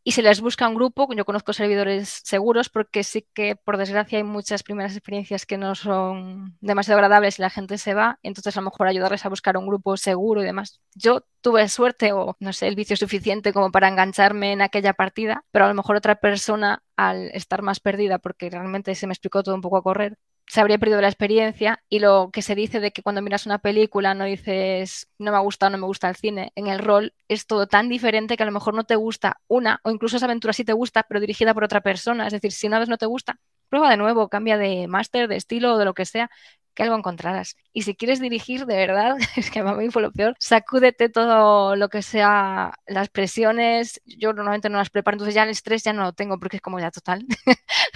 Y 0.05 0.11
se 0.11 0.21
les 0.21 0.41
busca 0.41 0.67
un 0.67 0.75
grupo, 0.75 1.07
yo 1.15 1.23
conozco 1.23 1.53
servidores 1.53 2.21
seguros 2.25 2.67
porque 2.67 3.03
sí 3.05 3.25
que 3.33 3.55
por 3.55 3.77
desgracia 3.77 4.17
hay 4.17 4.25
muchas 4.25 4.61
primeras 4.61 4.97
experiencias 4.97 5.45
que 5.45 5.57
no 5.57 5.75
son 5.75 6.57
demasiado 6.59 6.97
agradables 6.97 7.39
y 7.39 7.41
la 7.41 7.49
gente 7.49 7.77
se 7.77 7.93
va, 7.93 8.19
entonces 8.21 8.57
a 8.57 8.59
lo 8.61 8.65
mejor 8.65 8.87
ayudarles 8.87 9.25
a 9.25 9.29
buscar 9.29 9.55
un 9.55 9.65
grupo 9.65 9.95
seguro 9.95 10.41
y 10.41 10.45
demás. 10.45 10.81
Yo 10.93 11.21
tuve 11.39 11.69
suerte 11.69 12.11
o 12.11 12.35
no 12.41 12.51
sé, 12.51 12.67
el 12.67 12.75
vicio 12.75 12.97
suficiente 12.97 13.53
como 13.53 13.71
para 13.71 13.87
engancharme 13.87 14.51
en 14.51 14.61
aquella 14.61 14.93
partida, 14.93 15.45
pero 15.51 15.65
a 15.65 15.67
lo 15.69 15.73
mejor 15.73 15.95
otra 15.95 16.15
persona 16.15 16.83
al 16.97 17.29
estar 17.33 17.61
más 17.61 17.79
perdida 17.79 18.19
porque 18.19 18.49
realmente 18.49 18.95
se 18.95 19.07
me 19.07 19.13
explicó 19.13 19.41
todo 19.41 19.55
un 19.55 19.61
poco 19.61 19.77
a 19.77 19.83
correr, 19.83 20.17
se 20.47 20.61
habría 20.61 20.77
perdido 20.77 21.01
la 21.01 21.07
experiencia 21.07 21.83
y 21.89 21.99
lo 21.99 22.29
que 22.31 22.41
se 22.41 22.55
dice 22.55 22.79
de 22.79 22.91
que 22.91 23.01
cuando 23.01 23.21
miras 23.21 23.45
una 23.45 23.59
película 23.59 24.13
no 24.13 24.25
dices 24.25 25.09
no 25.17 25.31
me 25.31 25.37
ha 25.37 25.41
gustado, 25.41 25.71
no 25.71 25.77
me 25.77 25.87
gusta 25.87 26.09
el 26.09 26.15
cine, 26.15 26.51
en 26.55 26.67
el 26.67 26.79
rol 26.79 27.13
es 27.27 27.47
todo 27.47 27.67
tan 27.67 27.89
diferente 27.89 28.37
que 28.37 28.43
a 28.43 28.45
lo 28.45 28.51
mejor 28.51 28.73
no 28.73 28.83
te 28.83 28.95
gusta 28.95 29.41
una 29.47 29.79
o 29.83 29.91
incluso 29.91 30.17
esa 30.17 30.25
aventura 30.25 30.53
sí 30.53 30.63
te 30.65 30.73
gusta 30.73 31.03
pero 31.03 31.19
dirigida 31.19 31.53
por 31.53 31.63
otra 31.63 31.81
persona, 31.81 32.27
es 32.27 32.33
decir, 32.33 32.51
si 32.51 32.67
una 32.67 32.79
vez 32.79 32.89
no 32.89 32.97
te 32.97 33.05
gusta, 33.05 33.39
prueba 33.69 33.89
de 33.89 33.97
nuevo, 33.97 34.29
cambia 34.29 34.57
de 34.57 34.87
máster, 34.87 35.27
de 35.27 35.37
estilo 35.37 35.73
o 35.73 35.77
de 35.77 35.85
lo 35.85 35.93
que 35.93 36.05
sea, 36.05 36.29
que 36.73 36.83
algo 36.83 36.95
encontrarás. 36.95 37.55
Y 37.73 37.83
si 37.83 37.95
quieres 37.95 38.19
dirigir 38.19 38.65
de 38.65 38.75
verdad, 38.75 39.17
es 39.35 39.51
que 39.51 39.59
a 39.59 39.63
mí 39.73 39.89
fue 39.89 40.01
lo 40.01 40.11
peor, 40.11 40.35
sacúdete 40.39 41.09
todo 41.09 41.75
lo 41.75 41.89
que 41.89 42.01
sea 42.01 42.73
las 42.87 43.09
presiones. 43.09 44.01
Yo 44.05 44.33
normalmente 44.33 44.69
no 44.69 44.77
las 44.77 44.89
preparo, 44.89 45.15
entonces 45.15 45.35
ya 45.35 45.43
el 45.43 45.49
estrés 45.49 45.83
ya 45.83 45.93
no 45.93 46.03
lo 46.03 46.13
tengo 46.13 46.39
porque 46.39 46.57
es 46.57 46.61
como 46.61 46.79
ya 46.79 46.91
total. 46.91 47.25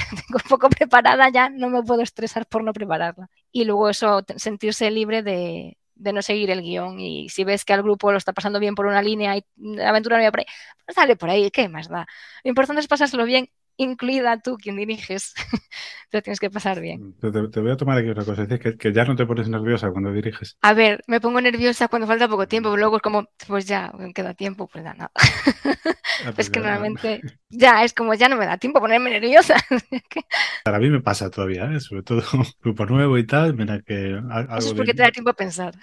tengo 0.09 0.39
un 0.43 0.49
poco 0.49 0.69
preparada 0.69 1.29
ya, 1.29 1.49
no 1.49 1.69
me 1.69 1.83
puedo 1.83 2.01
estresar 2.01 2.45
por 2.47 2.63
no 2.63 2.73
prepararla. 2.73 3.29
Y 3.51 3.65
luego 3.65 3.89
eso, 3.89 4.23
sentirse 4.37 4.91
libre 4.91 5.23
de, 5.23 5.77
no 5.95 6.21
seguir 6.21 6.51
el 6.51 6.61
guion 6.61 6.99
y 6.99 7.29
si 7.29 7.43
ves 7.43 7.65
que 7.65 7.73
al 7.73 7.83
grupo 7.83 8.11
lo 8.11 8.17
está 8.17 8.33
pasando 8.33 8.59
bien 8.59 8.75
por 8.75 8.85
una 8.85 9.01
línea 9.01 9.35
y 9.37 9.45
la 9.57 9.89
aventura 9.89 10.17
no 10.17 10.23
va 10.23 10.31
por 10.31 10.41
ahí, 10.41 10.45
pues 10.85 10.95
dale 10.95 11.15
por 11.15 11.29
ahí, 11.29 11.49
¿qué 11.51 11.69
más 11.69 11.89
da? 11.89 12.07
Lo 12.43 12.49
importante 12.49 12.81
es 12.81 12.87
pasárselo 12.87 13.25
bien 13.25 13.49
incluida 13.77 14.39
tú 14.41 14.57
quien 14.57 14.75
diriges, 14.75 15.33
te 16.09 16.21
tienes 16.21 16.39
que 16.39 16.49
pasar 16.49 16.81
bien. 16.81 17.15
Te, 17.19 17.31
te, 17.31 17.59
voy 17.59 17.71
a 17.71 17.77
tomar 17.77 17.97
aquí 17.97 18.09
otra 18.09 18.25
cosa, 18.25 18.43
es 18.43 18.59
que, 18.59 18.77
que, 18.77 18.93
ya 18.93 19.05
no 19.05 19.15
te 19.15 19.25
pones 19.25 19.47
nerviosa 19.47 19.91
cuando 19.91 20.11
diriges. 20.11 20.57
A 20.61 20.73
ver, 20.73 21.03
me 21.07 21.21
pongo 21.21 21.39
nerviosa 21.39 21.87
cuando 21.87 22.07
falta 22.07 22.27
poco 22.27 22.47
tiempo, 22.47 22.69
pero 22.69 22.79
luego 22.79 22.97
es 22.97 23.01
como, 23.01 23.29
pues 23.47 23.65
ya, 23.65 23.93
queda 24.13 24.33
tiempo, 24.33 24.67
pues 24.67 24.83
ya 24.83 24.93
nada. 24.93 25.11
Ah, 26.25 26.31
pues 26.33 26.47
es 26.47 26.49
que 26.49 26.59
normalmente 26.59 27.21
ya 27.47 27.83
es 27.83 27.93
como, 27.93 28.15
ya 28.15 28.27
no 28.27 28.37
me 28.37 28.47
da 28.47 28.57
tiempo 28.57 28.79
ponerme 28.79 29.11
nerviosa. 29.11 29.55
Para 30.63 30.79
mí 30.79 30.89
me 30.89 30.99
pasa 30.99 31.29
todavía, 31.29 31.71
¿eh? 31.71 31.79
sobre 31.79 32.01
todo 32.01 32.23
grupo 32.59 32.87
nuevo 32.87 33.19
y 33.19 33.27
tal, 33.27 33.53
mira 33.53 33.81
que... 33.81 34.19
Algo 34.27 34.57
Eso 34.57 34.69
es 34.69 34.73
porque 34.73 34.95
te 34.95 35.03
da 35.03 35.11
tiempo 35.11 35.29
a 35.29 35.33
pensar. 35.33 35.75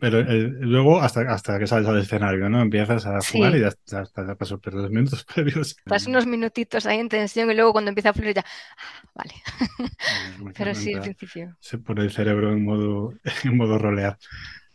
Pero 0.00 0.20
eh, 0.20 0.50
luego 0.60 1.00
hasta, 1.00 1.20
hasta 1.30 1.58
que 1.58 1.66
sales 1.66 1.86
al 1.86 1.98
escenario, 1.98 2.48
¿no? 2.48 2.62
Empiezas 2.62 3.04
a 3.04 3.18
jugar 3.20 3.54
y 3.54 3.60
ya, 3.60 3.72
ya, 3.86 4.04
ya 4.16 4.34
pasó, 4.34 4.58
pero 4.58 4.78
los 4.78 4.90
minutos 4.90 5.24
previos. 5.34 5.76
Estás 5.76 6.06
unos 6.06 6.26
minutitos 6.26 6.86
ahí 6.86 6.98
en 6.98 7.08
tensión 7.08 7.50
y 7.50 7.54
luego 7.54 7.72
cuando 7.72 7.90
empieza 7.90 8.10
a 8.10 8.14
fluir 8.14 8.34
ya, 8.34 8.44
ah, 8.44 9.08
vale. 9.14 9.34
pero 10.56 10.74
sí, 10.74 10.94
al 10.94 11.02
principio. 11.02 11.56
Se 11.60 11.78
pone 11.78 12.02
el 12.02 12.10
cerebro 12.10 12.52
en 12.52 12.64
modo, 12.64 13.12
en 13.44 13.56
modo 13.56 13.78
rolear. 13.78 14.16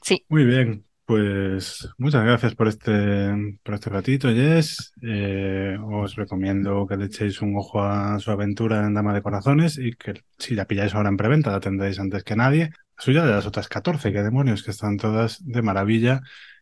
Sí. 0.02 0.24
Muy 0.30 0.46
bien. 0.46 0.86
Pues 1.06 1.90
muchas 1.98 2.24
gracias 2.24 2.56
por 2.56 2.70
este, 2.70 3.60
por 3.62 3.74
este 3.74 3.90
ratito, 3.90 4.30
Jess. 4.30 4.94
Eh, 5.02 5.76
os 5.84 6.16
recomiendo 6.16 6.88
que 6.88 6.96
le 6.96 7.06
echéis 7.06 7.42
un 7.42 7.58
ojo 7.58 7.84
a 7.84 8.18
su 8.20 8.32
aventura 8.32 8.86
en 8.88 8.94
Dama 8.94 9.14
de 9.14 9.22
Corazones 9.22 9.78
y 9.78 9.92
que 9.94 10.14
si 10.38 10.56
la 10.56 10.64
pilláis 10.64 10.96
ahora 10.96 11.10
en 11.10 11.18
preventa 11.18 11.52
la 11.52 11.60
tendréis 11.60 12.00
antes 12.00 12.24
que 12.24 12.38
nadie 12.38 12.72
suya 12.98 13.26
de 13.26 13.32
las 13.32 13.46
otras 13.46 13.68
14, 13.68 14.12
que 14.12 14.24
demonios, 14.24 14.64
que 14.64 14.72
están 14.72 14.98
todas 14.98 15.46
de 15.46 15.62
maravilla. 15.62 16.22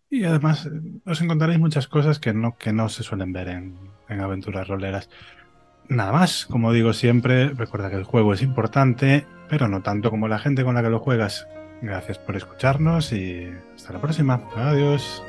Y 0.09 0.25
además 0.25 0.65
eh, 0.65 0.69
os 1.05 1.21
encontraréis 1.21 1.59
muchas 1.59 1.87
cosas 1.87 2.19
que 2.19 2.33
no, 2.33 2.57
que 2.57 2.73
no 2.73 2.89
se 2.89 3.03
suelen 3.03 3.31
ver 3.33 3.49
en, 3.49 3.77
en 4.09 4.21
aventuras 4.21 4.67
roleras. 4.67 5.09
Nada 5.87 6.11
más, 6.11 6.45
como 6.45 6.71
digo 6.73 6.93
siempre, 6.93 7.49
recuerda 7.49 7.89
que 7.89 7.97
el 7.97 8.03
juego 8.03 8.33
es 8.33 8.41
importante, 8.41 9.25
pero 9.49 9.67
no 9.67 9.81
tanto 9.81 10.09
como 10.09 10.27
la 10.27 10.39
gente 10.39 10.63
con 10.63 10.75
la 10.75 10.83
que 10.83 10.89
lo 10.89 10.99
juegas. 10.99 11.47
Gracias 11.81 12.19
por 12.19 12.35
escucharnos 12.35 13.11
y 13.11 13.51
hasta 13.75 13.93
la 13.93 14.01
próxima. 14.01 14.41
Adiós. 14.55 15.23